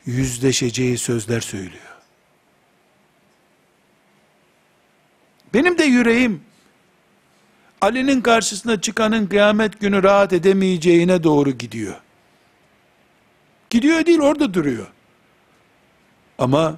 yüzleşeceği 0.06 0.97
sözler 0.97 1.41
söylüyor. 1.41 1.97
Benim 5.54 5.78
de 5.78 5.84
yüreğim 5.84 6.41
Ali'nin 7.82 8.21
karşısına 8.21 8.82
çıkanın 8.82 9.28
kıyamet 9.28 9.80
günü 9.80 10.04
rahat 10.04 10.34
edemeyeceğine 10.34 11.23
doğru 11.23 11.52
gidiyor. 11.52 11.95
Gidiyor 13.69 14.06
değil 14.06 14.19
orada 14.19 14.54
duruyor. 14.54 14.88
Ama 16.38 16.78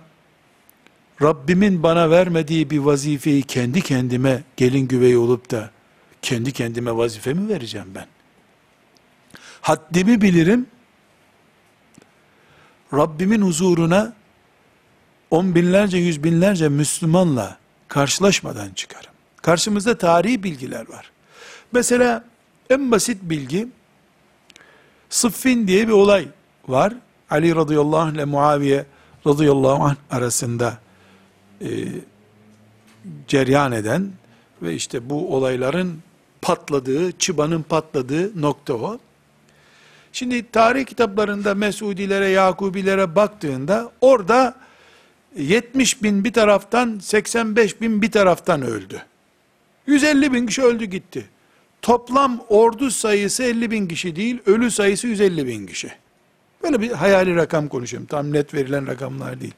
Rabbimin 1.21 1.83
bana 1.83 2.09
vermediği 2.09 2.69
bir 2.69 2.77
vazifeyi 2.77 3.43
kendi 3.43 3.81
kendime 3.81 4.43
gelin 4.57 4.87
güvey 4.87 5.17
olup 5.17 5.51
da 5.51 5.69
kendi 6.21 6.51
kendime 6.51 6.97
vazifemi 6.97 7.49
vereceğim 7.49 7.87
ben. 7.95 8.05
Haddimi 9.61 10.21
bilirim. 10.21 10.67
Rabbimin 12.93 13.41
huzuruna 13.41 14.13
on 15.31 15.55
binlerce, 15.55 15.97
yüz 15.97 16.23
binlerce 16.23 16.69
Müslümanla 16.69 17.57
karşılaşmadan 17.87 18.69
çıkarım. 18.73 19.11
Karşımızda 19.41 19.97
tarihi 19.97 20.43
bilgiler 20.43 20.89
var. 20.89 21.11
Mesela 21.71 22.25
en 22.69 22.91
basit 22.91 23.17
bilgi, 23.21 23.67
Sıffin 25.09 25.67
diye 25.67 25.87
bir 25.87 25.93
olay 25.93 26.27
var. 26.67 26.93
Ali 27.29 27.55
radıyallahu 27.55 27.99
anh 27.99 28.13
ile 28.13 28.25
Muaviye 28.25 28.85
radıyallahu 29.27 29.83
anh 29.83 29.95
arasında 30.11 30.77
e, 31.61 31.67
ceryan 33.27 33.71
eden 33.71 34.11
ve 34.61 34.73
işte 34.73 35.09
bu 35.09 35.35
olayların 35.35 35.99
patladığı, 36.41 37.11
çıbanın 37.11 37.61
patladığı 37.61 38.41
nokta 38.41 38.73
o. 38.73 38.99
Şimdi 40.13 40.51
tarih 40.51 40.85
kitaplarında 40.85 41.55
Mesudilere, 41.55 42.29
Yakubilere 42.29 43.15
baktığında 43.15 43.91
orada 44.01 44.55
70 45.37 46.03
bin 46.03 46.23
bir 46.23 46.33
taraftan 46.33 46.99
85 46.99 47.81
bin 47.81 48.01
bir 48.01 48.11
taraftan 48.11 48.61
öldü. 48.61 49.01
150 49.87 50.33
bin 50.33 50.47
kişi 50.47 50.61
öldü 50.61 50.85
gitti. 50.85 51.29
Toplam 51.81 52.43
ordu 52.49 52.91
sayısı 52.91 53.43
50 53.43 53.71
bin 53.71 53.87
kişi 53.87 54.15
değil, 54.15 54.39
ölü 54.45 54.71
sayısı 54.71 55.07
150 55.07 55.47
bin 55.47 55.67
kişi. 55.67 55.91
Böyle 56.63 56.81
bir 56.81 56.91
hayali 56.91 57.35
rakam 57.35 57.67
konuşuyorum. 57.67 58.07
Tam 58.07 58.33
net 58.33 58.53
verilen 58.53 58.87
rakamlar 58.87 59.41
değil. 59.41 59.53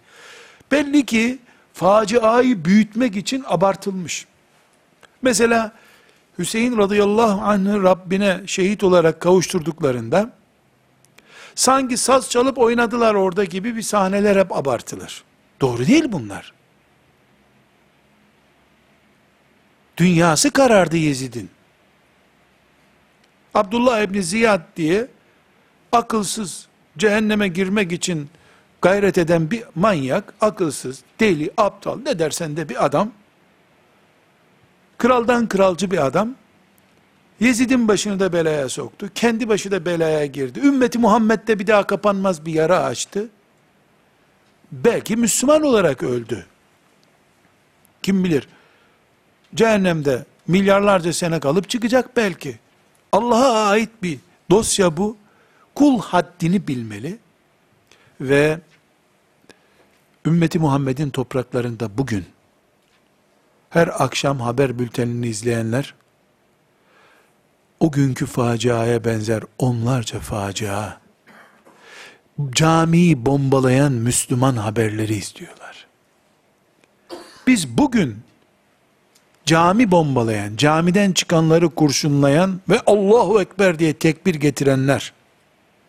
Belli 0.72 1.06
ki 1.06 1.40
faciayı 1.74 2.66
büyütmek 2.66 3.16
için 3.16 3.44
abartılmış. 3.48 4.28
Mesela 5.22 5.72
Hüseyin 6.40 6.78
radıyallahu 6.78 7.42
anh'ı 7.42 7.84
Rabbine 7.84 8.42
şehit 8.46 8.84
olarak 8.84 9.20
kavuşturduklarında 9.22 10.34
sanki 11.56 11.98
saz 11.98 12.30
çalıp 12.30 12.58
oynadılar 12.58 13.16
orada 13.16 13.44
gibi 13.44 13.76
bir 13.76 13.82
sahneler 13.82 14.36
hep 14.36 14.58
abartılır. 14.58 15.24
Doğru 15.62 15.88
değil 15.88 16.06
bunlar. 16.08 16.54
Dünyası 19.98 20.52
karardı 20.52 20.98
Yezid'in. 20.98 21.50
Abdullah 23.54 24.02
İbni 24.02 24.24
Ziyad 24.24 24.62
diye 24.78 25.08
akılsız 25.92 26.68
cehenneme 26.98 27.48
girmek 27.48 27.92
için 27.92 28.30
gayret 28.82 29.18
eden 29.18 29.52
bir 29.52 29.64
manyak, 29.76 30.34
akılsız, 30.42 31.02
deli, 31.20 31.52
aptal 31.58 32.00
ne 32.00 32.20
dersen 32.20 32.58
de 32.58 32.70
bir 32.70 32.86
adam, 32.86 33.12
kraldan 34.98 35.50
kralcı 35.50 35.92
bir 35.92 36.06
adam, 36.06 36.36
Yezid'in 37.40 37.88
başını 37.88 38.20
da 38.20 38.34
belaya 38.34 38.70
soktu, 38.70 39.10
kendi 39.16 39.50
başı 39.50 39.72
da 39.72 39.86
belaya 39.86 40.26
girdi, 40.26 40.60
ümmeti 40.60 41.00
Muhammed'de 41.00 41.60
bir 41.60 41.68
daha 41.68 41.88
kapanmaz 41.88 42.46
bir 42.46 42.54
yara 42.54 42.84
açtı, 42.84 43.30
belki 44.72 45.16
Müslüman 45.16 45.62
olarak 45.62 46.04
öldü. 46.04 46.46
Kim 48.04 48.24
bilir, 48.24 48.48
cehennemde 49.56 50.26
milyarlarca 50.48 51.14
sene 51.14 51.40
kalıp 51.40 51.70
çıkacak 51.70 52.18
belki. 52.18 52.60
Allah'a 53.12 53.68
ait 53.70 53.90
bir 54.04 54.20
dosya 54.50 54.98
bu. 54.98 55.18
Kul 55.76 56.00
haddini 56.00 56.68
bilmeli 56.68 57.18
ve 58.22 58.60
ümmeti 60.26 60.60
Muhammed'in 60.60 61.10
topraklarında 61.10 61.98
bugün 61.98 62.26
her 63.70 64.04
akşam 64.04 64.40
haber 64.40 64.80
bültenini 64.80 65.28
izleyenler 65.28 65.94
o 67.80 67.92
günkü 67.92 68.26
faciaya 68.26 69.04
benzer 69.06 69.44
onlarca 69.58 70.20
facia 70.20 71.02
camiyi 72.52 73.26
bombalayan 73.26 73.92
Müslüman 73.92 74.56
haberleri 74.56 75.16
istiyorlar. 75.16 75.88
Biz 77.48 77.78
bugün 77.78 78.18
cami 79.46 79.92
bombalayan, 79.92 80.56
camiden 80.56 81.12
çıkanları 81.12 81.70
kurşunlayan 81.70 82.62
ve 82.70 82.80
Allahu 82.86 83.42
Ekber 83.42 83.80
diye 83.80 83.94
tekbir 83.94 84.36
getirenler, 84.36 85.14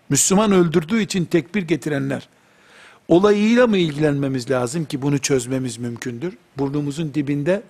Müslüman 0.09 0.53
öldürdüğü 0.53 1.03
için 1.03 1.25
tekbir 1.25 1.63
getirenler, 1.63 2.29
olayıyla 3.13 3.67
mı 3.67 3.77
ilgilenmemiz 3.77 4.51
lazım 4.51 4.85
ki 4.85 5.03
bunu 5.03 5.19
çözmemiz 5.19 5.79
mümkündür? 5.79 6.37
Burnumuzun 6.59 7.15
dibinde, 7.15 7.63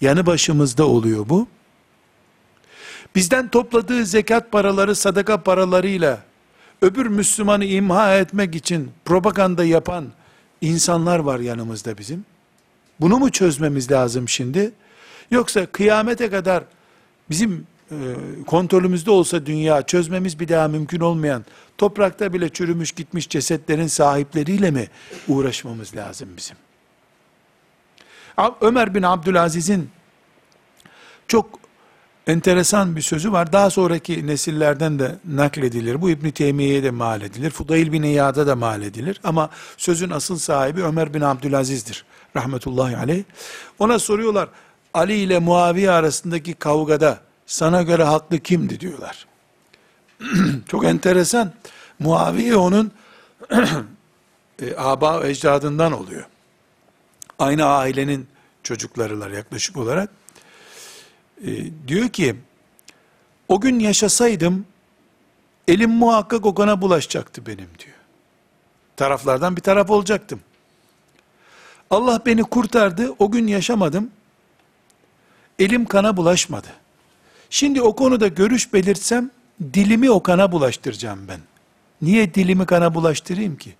yanı 0.00 0.26
başımızda 0.26 0.86
oluyor 0.86 1.28
bu. 1.28 1.48
Bizden 3.14 3.48
topladığı 3.48 4.06
zekat 4.06 4.52
paraları, 4.52 4.94
sadaka 4.94 5.42
paralarıyla, 5.42 6.22
öbür 6.82 7.06
Müslümanı 7.06 7.64
imha 7.64 8.18
etmek 8.18 8.54
için 8.54 8.90
propaganda 9.04 9.64
yapan 9.64 10.06
insanlar 10.60 11.18
var 11.18 11.40
yanımızda 11.40 11.98
bizim. 11.98 12.24
Bunu 13.00 13.18
mu 13.18 13.30
çözmemiz 13.30 13.90
lazım 13.90 14.28
şimdi? 14.28 14.72
Yoksa 15.30 15.66
kıyamete 15.66 16.30
kadar 16.30 16.64
bizim 17.30 17.66
kontrolümüzde 18.46 19.10
olsa 19.10 19.46
dünya 19.46 19.82
çözmemiz 19.82 20.40
bir 20.40 20.48
daha 20.48 20.68
mümkün 20.68 21.00
olmayan 21.00 21.44
toprakta 21.78 22.32
bile 22.32 22.48
çürümüş 22.48 22.92
gitmiş 22.92 23.28
cesetlerin 23.28 23.86
sahipleriyle 23.86 24.70
mi 24.70 24.88
uğraşmamız 25.28 25.96
lazım 25.96 26.28
bizim? 26.36 26.56
Ömer 28.60 28.94
bin 28.94 29.02
Abdülaziz'in 29.02 29.90
çok 31.28 31.58
enteresan 32.26 32.96
bir 32.96 33.02
sözü 33.02 33.32
var. 33.32 33.52
Daha 33.52 33.70
sonraki 33.70 34.26
nesillerden 34.26 34.98
de 34.98 35.18
nakledilir. 35.24 36.02
Bu 36.02 36.10
İbn 36.10 36.30
Teymiye'ye 36.30 36.82
de 36.82 36.90
mal 36.90 37.22
edilir. 37.22 37.50
Fudayl 37.50 37.92
bin 37.92 38.02
İyad'a 38.02 38.46
da 38.46 38.56
mal 38.56 38.82
edilir. 38.82 39.20
Ama 39.24 39.50
sözün 39.76 40.10
asıl 40.10 40.38
sahibi 40.38 40.82
Ömer 40.82 41.14
bin 41.14 41.20
Abdülaziz'dir. 41.20 42.04
Rahmetullahi 42.36 42.96
aleyh. 42.96 43.24
Ona 43.78 43.98
soruyorlar. 43.98 44.48
Ali 44.94 45.14
ile 45.14 45.38
Muaviye 45.38 45.90
arasındaki 45.90 46.54
kavgada 46.54 47.27
sana 47.48 47.82
göre 47.82 48.04
haklı 48.04 48.38
kimdi 48.38 48.80
diyorlar. 48.80 49.26
Çok 50.68 50.84
enteresan. 50.84 51.52
Muaviye 51.98 52.56
onun 52.56 52.92
e, 54.62 54.76
aba 54.76 55.26
ecdadından 55.26 55.92
oluyor. 55.92 56.26
Aynı 57.38 57.64
ailenin 57.64 58.28
çocuklarılar 58.62 59.30
yaklaşık 59.30 59.76
olarak. 59.76 60.10
E, 61.44 61.48
diyor 61.88 62.08
ki, 62.08 62.36
o 63.48 63.60
gün 63.60 63.78
yaşasaydım, 63.78 64.66
elim 65.68 65.90
muhakkak 65.90 66.46
o 66.46 66.54
kana 66.54 66.80
bulaşacaktı 66.80 67.46
benim 67.46 67.68
diyor. 67.78 67.96
Taraflardan 68.96 69.56
bir 69.56 69.62
taraf 69.62 69.90
olacaktım. 69.90 70.40
Allah 71.90 72.20
beni 72.26 72.42
kurtardı, 72.42 73.14
o 73.18 73.30
gün 73.30 73.46
yaşamadım, 73.46 74.10
elim 75.58 75.84
kana 75.84 76.16
bulaşmadı. 76.16 76.68
Şimdi 77.50 77.82
o 77.82 77.96
konuda 77.96 78.28
görüş 78.28 78.72
belirtsem, 78.72 79.30
dilimi 79.74 80.10
o 80.10 80.22
kana 80.22 80.52
bulaştıracağım 80.52 81.28
ben. 81.28 81.40
Niye 82.02 82.34
dilimi 82.34 82.66
kana 82.66 82.94
bulaştırayım 82.94 83.56
ki? 83.56 83.74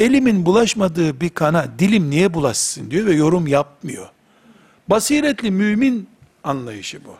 Elimin 0.00 0.46
bulaşmadığı 0.46 1.20
bir 1.20 1.28
kana 1.28 1.78
dilim 1.78 2.10
niye 2.10 2.34
bulaşsın 2.34 2.90
diyor 2.90 3.06
ve 3.06 3.14
yorum 3.14 3.46
yapmıyor. 3.46 4.08
Basiretli 4.88 5.50
mümin 5.50 6.08
anlayışı 6.44 7.04
bu. 7.04 7.14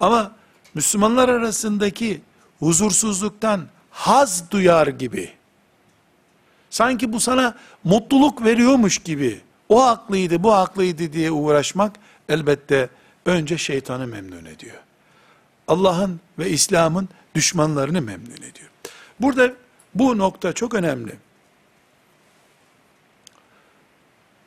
Ama 0.00 0.32
Müslümanlar 0.74 1.28
arasındaki 1.28 2.20
huzursuzluktan 2.58 3.60
haz 3.90 4.50
duyar 4.50 4.86
gibi, 4.86 5.30
sanki 6.70 7.12
bu 7.12 7.20
sana 7.20 7.54
mutluluk 7.84 8.44
veriyormuş 8.44 8.98
gibi, 8.98 9.40
o 9.68 9.86
haklıydı, 9.86 10.42
bu 10.42 10.54
haklıydı 10.54 11.12
diye 11.12 11.30
uğraşmak, 11.30 11.92
elbette 12.28 12.88
önce 13.26 13.58
şeytanı 13.58 14.06
memnun 14.06 14.44
ediyor. 14.44 14.76
Allah'ın 15.68 16.20
ve 16.38 16.50
İslam'ın 16.50 17.08
düşmanlarını 17.34 18.02
memnun 18.02 18.36
ediyor. 18.36 18.70
Burada 19.20 19.52
bu 19.94 20.18
nokta 20.18 20.52
çok 20.52 20.74
önemli. 20.74 21.16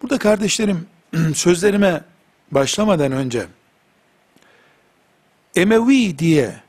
Burada 0.02 0.18
kardeşlerim 0.18 0.88
sözlerime 1.36 2.04
başlamadan 2.52 3.12
önce 3.12 3.48
Emevi 5.56 6.20
diye 6.20 6.64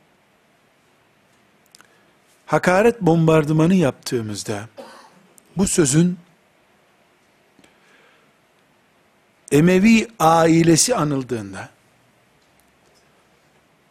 hakaret 2.46 3.00
bombardımanı 3.00 3.74
yaptığımızda 3.74 4.68
bu 5.56 5.66
sözün 5.68 6.18
Emevi 9.52 10.08
ailesi 10.18 10.94
anıldığında 10.94 11.73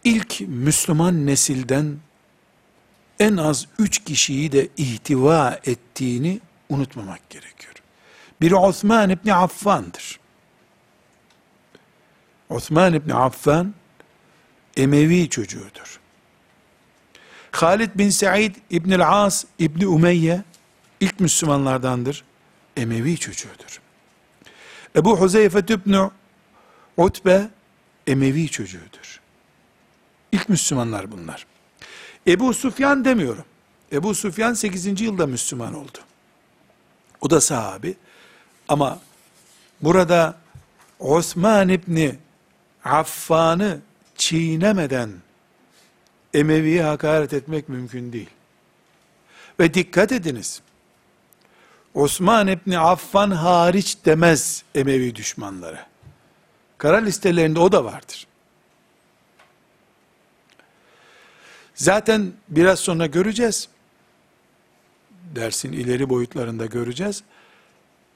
ilk 0.04 0.42
Müslüman 0.42 1.26
nesilden 1.26 1.98
en 3.20 3.38
az 3.38 3.68
üç 3.80 4.04
kişiyi 4.04 4.52
de 4.52 4.68
ihtiva 4.78 5.60
ettiğini 5.66 6.40
unutmamak 6.70 7.30
gerekiyor. 7.30 7.74
Biri 8.42 8.56
Osman 8.56 9.10
İbni 9.10 9.34
Affan'dır. 9.34 10.20
Osman 12.50 12.94
İbni 12.94 13.14
Affan, 13.14 13.74
Emevi 14.78 15.30
çocuğudur. 15.30 16.00
Halid 17.52 17.90
bin 17.96 18.10
Said 18.10 18.56
İbni 18.70 19.06
As 19.06 19.46
İbni 19.60 19.88
Umeyye, 19.88 20.44
ilk 21.00 21.20
Müslümanlardandır. 21.20 22.24
Emevi 22.78 23.18
çocuğudur. 23.18 23.82
Ebu 24.96 25.20
Huzeyfe 25.22 25.60
İbni 25.60 26.10
Utbe, 26.98 27.50
Emevi 28.08 28.50
çocuğudur. 28.50 29.23
İlk 30.34 30.50
Müslümanlar 30.50 31.12
bunlar. 31.12 31.46
Ebu 32.28 32.54
Sufyan 32.54 33.06
demiyorum. 33.06 33.46
Ebu 33.92 34.16
Sufyan 34.16 34.54
8. 34.54 35.02
yılda 35.02 35.28
Müslüman 35.28 35.74
oldu. 35.74 35.98
O 37.22 37.30
da 37.30 37.42
sahabi. 37.42 37.96
Ama 38.68 39.00
burada 39.82 40.38
Osman 41.00 41.70
İbni 41.70 42.16
Affan'ı 42.84 43.80
çiğnemeden 44.16 45.12
Emevi'ye 46.34 46.84
hakaret 46.84 47.34
etmek 47.34 47.70
mümkün 47.70 48.14
değil. 48.14 48.30
Ve 49.60 49.74
dikkat 49.74 50.12
ediniz. 50.12 50.62
Osman 51.94 52.48
İbni 52.48 52.80
Affan 52.80 53.32
hariç 53.32 53.98
demez 54.06 54.64
Emevi 54.76 55.16
düşmanları. 55.16 55.80
Kara 56.78 56.98
listelerinde 56.98 57.60
o 57.60 57.72
da 57.72 57.86
vardır. 57.86 58.28
Zaten 61.76 62.32
biraz 62.50 62.80
sonra 62.80 63.06
göreceğiz. 63.06 63.68
Dersin 65.36 65.72
ileri 65.72 66.10
boyutlarında 66.10 66.66
göreceğiz. 66.66 67.24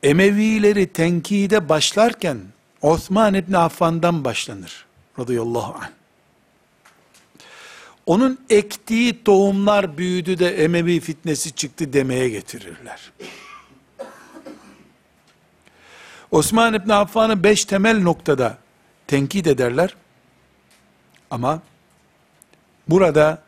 Emevileri 0.04 0.88
tenkide 0.88 1.70
başlarken 1.70 2.38
Osman 2.82 3.34
İbni 3.34 3.58
Affan'dan 3.58 4.24
başlanır. 4.24 4.86
Radıyallahu 5.20 5.76
anh. 5.76 5.90
Onun 8.06 8.40
ektiği 8.50 9.24
tohumlar 9.24 9.98
büyüdü 9.98 10.40
de 10.40 10.64
Emevi 10.64 11.00
fitnesi 11.00 11.52
çıktı 11.52 11.94
demeye 11.94 12.30
getirirler. 12.30 13.12
Osman 16.32 16.74
İbni 16.74 16.94
Affan'ı 16.94 17.44
beş 17.44 17.66
temel 17.66 18.02
noktada 18.02 18.58
tenkit 19.08 19.48
ederler. 19.48 19.96
Ama 21.32 21.62
burada 22.88 23.47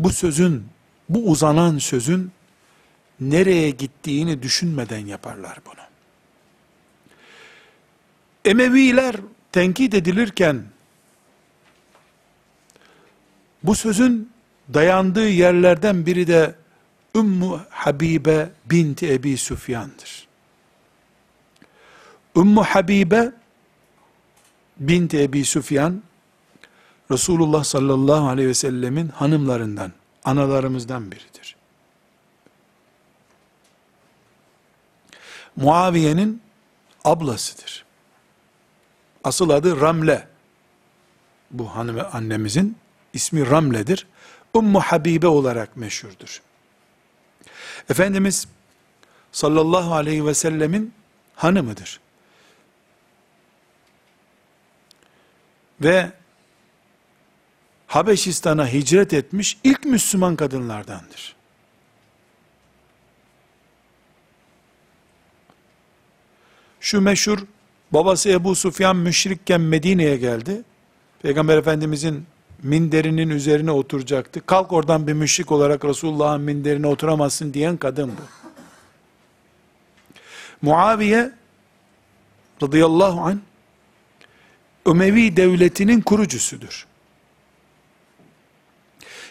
bu 0.00 0.10
sözün, 0.10 0.64
bu 1.08 1.30
uzanan 1.30 1.78
sözün 1.78 2.32
nereye 3.20 3.70
gittiğini 3.70 4.42
düşünmeden 4.42 5.06
yaparlar 5.06 5.58
bunu. 5.66 5.84
Emeviler 8.44 9.16
tenkit 9.52 9.94
edilirken 9.94 10.64
bu 13.62 13.74
sözün 13.74 14.30
dayandığı 14.74 15.28
yerlerden 15.28 16.06
biri 16.06 16.26
de 16.26 16.54
Ümmü 17.16 17.60
Habibe 17.70 18.50
binti 18.66 19.12
Ebi 19.12 19.36
Süfyan'dır. 19.36 20.28
Ümmü 22.36 22.60
Habibe 22.60 23.32
binti 24.78 25.22
Ebi 25.22 25.44
Süfyan 25.44 26.02
Resulullah 27.10 27.64
sallallahu 27.64 28.28
aleyhi 28.28 28.48
ve 28.48 28.54
sellemin 28.54 29.08
hanımlarından, 29.08 29.92
analarımızdan 30.24 31.12
biridir. 31.12 31.56
Muaviye'nin 35.56 36.42
ablasıdır. 37.04 37.84
Asıl 39.24 39.50
adı 39.50 39.80
Ramle. 39.80 40.28
Bu 41.50 41.76
hanım 41.76 42.06
annemizin 42.12 42.76
ismi 43.12 43.50
Ramle'dir. 43.50 44.06
Ummu 44.54 44.80
Habibe 44.80 45.26
olarak 45.26 45.76
meşhurdur. 45.76 46.42
Efendimiz 47.90 48.48
sallallahu 49.32 49.94
aleyhi 49.94 50.26
ve 50.26 50.34
sellemin 50.34 50.94
hanımıdır. 51.34 52.00
Ve 55.80 56.12
Habeşistan'a 57.90 58.72
hicret 58.72 59.12
etmiş 59.12 59.58
ilk 59.64 59.84
Müslüman 59.84 60.36
kadınlardandır. 60.36 61.36
Şu 66.80 67.00
meşhur 67.00 67.38
babası 67.92 68.28
Ebu 68.28 68.54
Sufyan 68.54 68.96
müşrikken 68.96 69.60
Medine'ye 69.60 70.16
geldi. 70.16 70.62
Peygamber 71.22 71.56
Efendimizin 71.56 72.26
minderinin 72.62 73.30
üzerine 73.30 73.70
oturacaktı. 73.70 74.46
Kalk 74.46 74.72
oradan 74.72 75.06
bir 75.06 75.12
müşrik 75.12 75.52
olarak 75.52 75.84
Resulullah'ın 75.84 76.40
minderine 76.40 76.86
oturamazsın 76.86 77.54
diyen 77.54 77.76
kadın 77.76 78.08
bu. 78.08 78.22
Muaviye 80.62 81.32
radıyallahu 82.62 83.20
anh 83.20 83.38
Ömevi 84.86 85.36
devletinin 85.36 86.00
kurucusudur. 86.00 86.89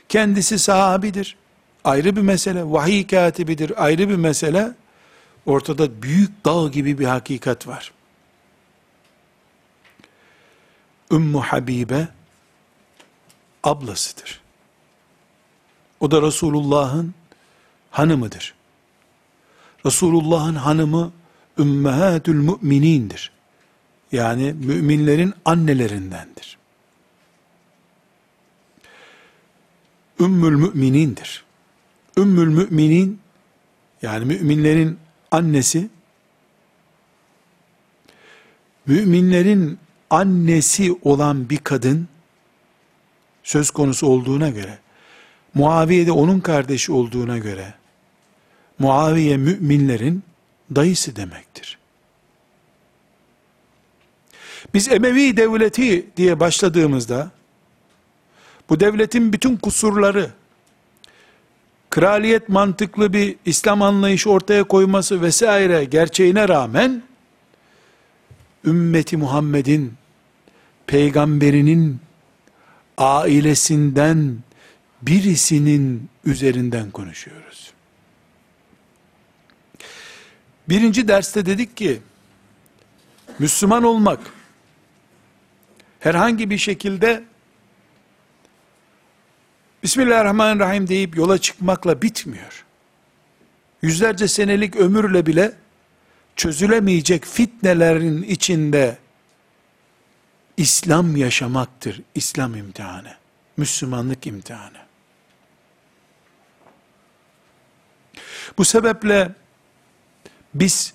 Kendisi 0.09 0.59
sahabidir. 0.59 1.37
Ayrı 1.83 2.15
bir 2.15 2.21
mesele. 2.21 2.71
Vahiy 2.71 3.07
katibidir. 3.07 3.83
Ayrı 3.85 4.09
bir 4.09 4.15
mesele. 4.15 4.71
Ortada 5.45 6.01
büyük 6.01 6.45
dağ 6.45 6.67
gibi 6.67 6.99
bir 6.99 7.05
hakikat 7.05 7.67
var. 7.67 7.91
Ümmü 11.11 11.37
Habibe 11.37 12.07
ablasıdır. 13.63 14.41
O 15.99 16.11
da 16.11 16.21
Resulullah'ın 16.21 17.13
hanımıdır. 17.91 18.53
Resulullah'ın 19.85 20.55
hanımı 20.55 21.11
ümmehatül 21.57 22.35
müminindir. 22.35 23.31
Yani 24.11 24.53
müminlerin 24.53 25.33
annelerindendir. 25.45 26.58
Ümmül 30.19 30.55
müminindir. 30.55 31.43
Ümmül 32.17 32.47
müminin 32.47 33.19
yani 34.01 34.25
müminlerin 34.25 34.97
annesi 35.31 35.89
müminlerin 38.85 39.79
annesi 40.09 40.97
olan 41.03 41.49
bir 41.49 41.57
kadın 41.57 42.07
söz 43.43 43.71
konusu 43.71 44.07
olduğuna 44.07 44.49
göre 44.49 44.79
Muaviye 45.53 46.07
de 46.07 46.11
onun 46.11 46.39
kardeşi 46.39 46.91
olduğuna 46.91 47.37
göre 47.37 47.73
Muaviye 48.79 49.37
müminlerin 49.37 50.23
dayısı 50.75 51.15
demektir. 51.15 51.77
Biz 54.73 54.89
Emevi 54.89 55.37
devleti 55.37 56.07
diye 56.17 56.39
başladığımızda 56.39 57.31
bu 58.69 58.79
devletin 58.79 59.33
bütün 59.33 59.57
kusurları 59.57 60.31
kraliyet 61.89 62.49
mantıklı 62.49 63.13
bir 63.13 63.35
İslam 63.45 63.81
anlayışı 63.81 64.29
ortaya 64.29 64.63
koyması 64.63 65.21
vesaire 65.21 65.85
gerçeğine 65.85 66.47
rağmen 66.47 67.03
ümmeti 68.65 69.17
Muhammed'in 69.17 69.93
peygamberinin 70.87 71.99
ailesinden 72.97 74.37
birisinin 75.01 76.09
üzerinden 76.25 76.91
konuşuyoruz. 76.91 77.73
Birinci 80.69 81.07
derste 81.07 81.45
dedik 81.45 81.77
ki, 81.77 82.01
Müslüman 83.39 83.83
olmak, 83.83 84.19
herhangi 85.99 86.49
bir 86.49 86.57
şekilde, 86.57 87.23
Bismillahirrahmanirrahim 89.83 90.87
deyip 90.87 91.17
yola 91.17 91.37
çıkmakla 91.37 92.01
bitmiyor. 92.01 92.65
Yüzlerce 93.81 94.27
senelik 94.27 94.75
ömürle 94.75 95.25
bile, 95.25 95.53
çözülemeyecek 96.35 97.25
fitnelerin 97.25 98.23
içinde, 98.23 98.97
İslam 100.57 101.15
yaşamaktır, 101.15 102.01
İslam 102.15 102.55
imtihanı, 102.55 103.13
Müslümanlık 103.57 104.27
imtihanı. 104.27 104.77
Bu 108.57 108.65
sebeple 108.65 109.31
biz 110.53 110.93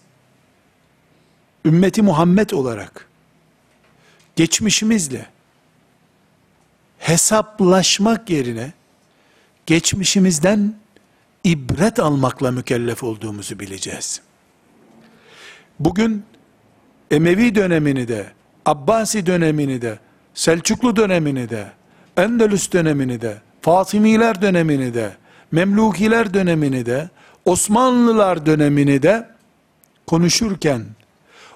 ümmeti 1.65 2.03
Muhammed 2.03 2.51
olarak 2.51 3.09
geçmişimizle 4.37 5.34
hesaplaşmak 7.05 8.31
yerine 8.31 8.73
geçmişimizden 9.67 10.75
ibret 11.45 11.99
almakla 11.99 12.51
mükellef 12.51 13.03
olduğumuzu 13.03 13.61
bileceğiz. 13.61 14.21
Bugün 15.81 16.25
Emevi 17.11 17.55
dönemini 17.55 18.09
de, 18.09 18.27
Abbasi 18.67 19.27
dönemini 19.27 19.83
de, 19.83 19.99
Selçuklu 20.35 20.97
dönemini 20.97 21.51
de, 21.51 21.67
Endülüs 22.17 22.73
dönemini 22.73 23.21
de, 23.21 23.37
Fatimiler 23.61 24.43
dönemini 24.43 24.95
de, 24.95 25.17
Memlukiler 25.53 26.35
dönemini 26.35 26.87
de, 26.87 27.09
Osmanlılar 27.45 28.47
dönemini 28.47 29.03
de 29.03 29.29
konuşurken 30.07 30.85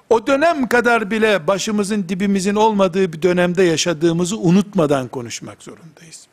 o 0.09 0.27
dönem 0.27 0.67
kadar 0.67 1.11
bile 1.11 1.47
başımızın 1.47 2.09
dibimizin 2.09 2.55
olmadığı 2.55 3.13
bir 3.13 3.21
dönemde 3.21 3.63
yaşadığımızı 3.63 4.37
unutmadan 4.37 5.07
konuşmak 5.07 5.63
zorundayız. 5.63 6.27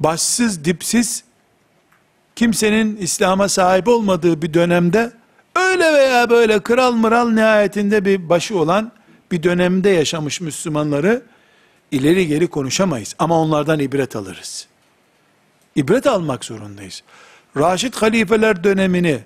Başsız 0.00 0.64
dipsiz 0.64 1.24
kimsenin 2.36 2.96
İslam'a 2.96 3.48
sahip 3.48 3.88
olmadığı 3.88 4.42
bir 4.42 4.54
dönemde 4.54 5.12
öyle 5.56 5.94
veya 5.94 6.30
böyle 6.30 6.62
kral 6.62 6.92
mıral 6.92 7.28
nihayetinde 7.28 8.04
bir 8.04 8.28
başı 8.28 8.58
olan 8.58 8.92
bir 9.32 9.42
dönemde 9.42 9.90
yaşamış 9.90 10.40
Müslümanları 10.40 11.22
ileri 11.90 12.26
geri 12.26 12.46
konuşamayız 12.46 13.14
ama 13.18 13.40
onlardan 13.40 13.78
ibret 13.78 14.16
alırız 14.16 14.68
ibret 15.76 16.06
almak 16.06 16.44
zorundayız. 16.44 17.02
Raşid 17.56 17.94
halifeler 17.94 18.64
dönemini 18.64 19.20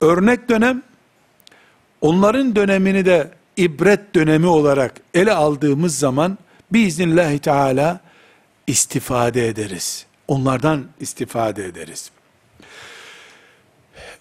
örnek 0.00 0.48
dönem, 0.48 0.82
onların 2.00 2.56
dönemini 2.56 3.04
de 3.04 3.30
ibret 3.56 4.14
dönemi 4.14 4.46
olarak 4.46 5.00
ele 5.14 5.32
aldığımız 5.32 5.98
zaman 5.98 6.38
biiznillahü 6.72 7.38
teala 7.38 8.00
istifade 8.66 9.48
ederiz. 9.48 10.06
Onlardan 10.28 10.86
istifade 11.00 11.64
ederiz. 11.64 12.10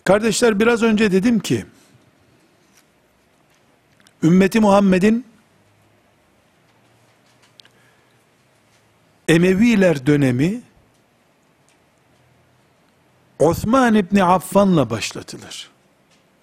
Kardeşler 0.03 0.59
biraz 0.59 0.83
önce 0.83 1.11
dedim 1.11 1.39
ki, 1.39 1.65
ümmeti 4.23 4.59
Muhammed'in 4.59 5.25
Emeviler 9.27 10.05
dönemi 10.05 10.61
Osman 13.39 13.95
İbni 13.95 14.23
Affan'la 14.23 14.89
başlatılır. 14.89 15.74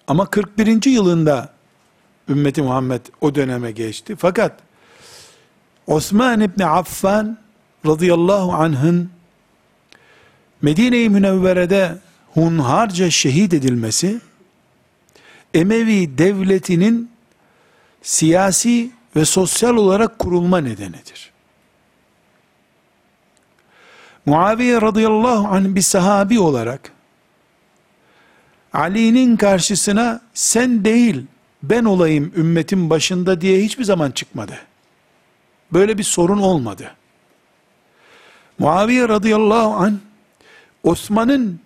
Ama 0.07 0.25
41. 0.25 0.85
yılında 0.85 1.49
ümmeti 2.29 2.61
Muhammed 2.61 3.01
o 3.21 3.35
döneme 3.35 3.71
geçti. 3.71 4.15
Fakat 4.15 4.59
Osman 5.87 6.41
İbni 6.41 6.65
Affan 6.65 7.37
radıyallahu 7.85 8.53
anh'ın 8.53 9.09
Medine-i 10.61 11.09
Münevvere'de 11.09 11.97
hunharca 12.33 13.09
şehit 13.09 13.53
edilmesi, 13.53 14.21
Emevi 15.53 16.17
devletinin 16.17 17.11
siyasi 18.01 18.91
ve 19.15 19.25
sosyal 19.25 19.77
olarak 19.77 20.19
kurulma 20.19 20.57
nedenidir. 20.57 21.31
Muaviye 24.25 24.81
radıyallahu 24.81 25.47
anh 25.47 25.75
bir 25.75 25.81
sahabi 25.81 26.39
olarak 26.39 26.92
Ali'nin 28.73 29.37
karşısına 29.37 30.21
sen 30.33 30.85
değil 30.85 31.25
ben 31.63 31.85
olayım 31.85 32.33
ümmetin 32.35 32.89
başında 32.89 33.41
diye 33.41 33.61
hiçbir 33.61 33.83
zaman 33.83 34.11
çıkmadı. 34.11 34.59
Böyle 35.73 35.97
bir 35.97 36.03
sorun 36.03 36.39
olmadı. 36.39 36.91
Muaviye 38.59 39.09
radıyallahu 39.09 39.73
anh 39.73 39.93
Osman'ın 40.83 41.59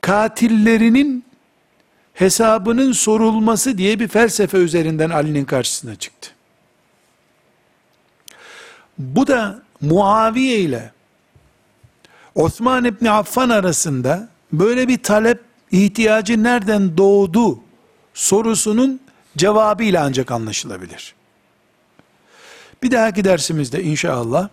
katillerinin 0.00 1.24
hesabının 2.14 2.92
sorulması 2.92 3.78
diye 3.78 4.00
bir 4.00 4.08
felsefe 4.08 4.58
üzerinden 4.58 5.10
Ali'nin 5.10 5.44
karşısına 5.44 5.94
çıktı. 5.94 6.30
Bu 8.98 9.26
da 9.26 9.62
Muaviye 9.80 10.58
ile 10.58 10.92
Osman 12.34 12.84
İbni 12.84 13.10
Affan 13.10 13.48
arasında 13.48 14.28
böyle 14.52 14.88
bir 14.88 15.02
talep 15.02 15.51
ihtiyacı 15.72 16.42
nereden 16.42 16.96
doğdu 16.96 17.58
sorusunun 18.14 19.00
cevabıyla 19.36 20.04
ancak 20.04 20.30
anlaşılabilir. 20.30 21.14
Bir 22.82 22.90
dahaki 22.90 23.24
dersimizde 23.24 23.82
inşallah 23.82 24.48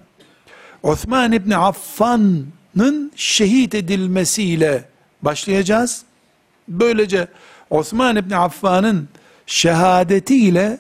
Osman 0.84 1.32
İbni 1.32 1.58
Affan'ın 1.58 3.12
şehit 3.16 3.76
edilmesiyle 3.76 4.86
başlayacağız. 5.22 6.04
Böylece 6.68 7.28
Osman 7.70 8.16
İbni 8.16 8.36
Affan'ın 8.36 9.10
şehadetiyle 9.46 10.80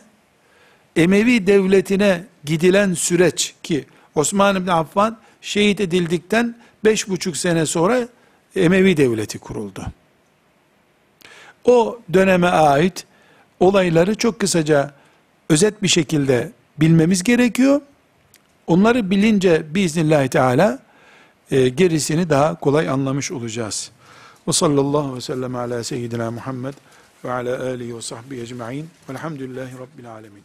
Emevi 0.95 1.47
devletine 1.47 2.23
gidilen 2.45 2.93
süreç 2.93 3.55
ki 3.63 3.85
Osman 4.15 4.55
İbni 4.55 4.73
Affan 4.73 5.17
şehit 5.41 5.79
edildikten 5.79 6.55
beş 6.85 7.09
buçuk 7.09 7.37
sene 7.37 7.65
sonra 7.65 8.07
Emevi 8.55 8.97
devleti 8.97 9.39
kuruldu. 9.39 9.85
O 11.65 11.99
döneme 12.13 12.47
ait 12.47 13.05
olayları 13.59 14.15
çok 14.15 14.39
kısaca 14.39 14.93
özet 15.49 15.83
bir 15.83 15.87
şekilde 15.87 16.51
bilmemiz 16.77 17.23
gerekiyor. 17.23 17.81
Onları 18.67 19.09
bilince 19.11 19.75
biiznillahü 19.75 20.29
teala 20.29 20.79
e, 21.51 21.69
gerisini 21.69 22.29
daha 22.29 22.59
kolay 22.59 22.89
anlamış 22.89 23.31
olacağız. 23.31 23.91
Ve 24.47 24.53
sallallahu 24.53 25.15
ve 25.15 25.21
sellem 25.21 25.55
ala 25.55 25.83
seyyidina 25.83 26.31
Muhammed 26.31 26.73
ve 27.25 27.31
ala 27.31 27.63
alihi 27.63 27.95
ve 27.97 28.01
sahbihi 28.01 28.41
ecma'in 28.41 28.89
velhamdülillahi 29.09 29.73
rabbil 29.79 30.11
alemin. 30.11 30.43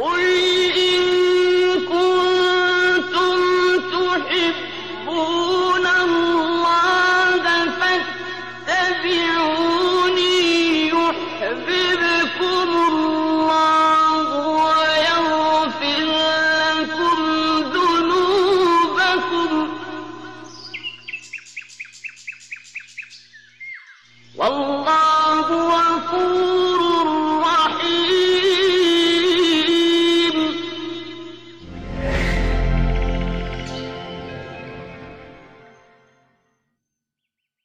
قل 0.00 0.20
إن 0.86 1.00
كنتم 1.92 3.38
تحبون 3.92 5.69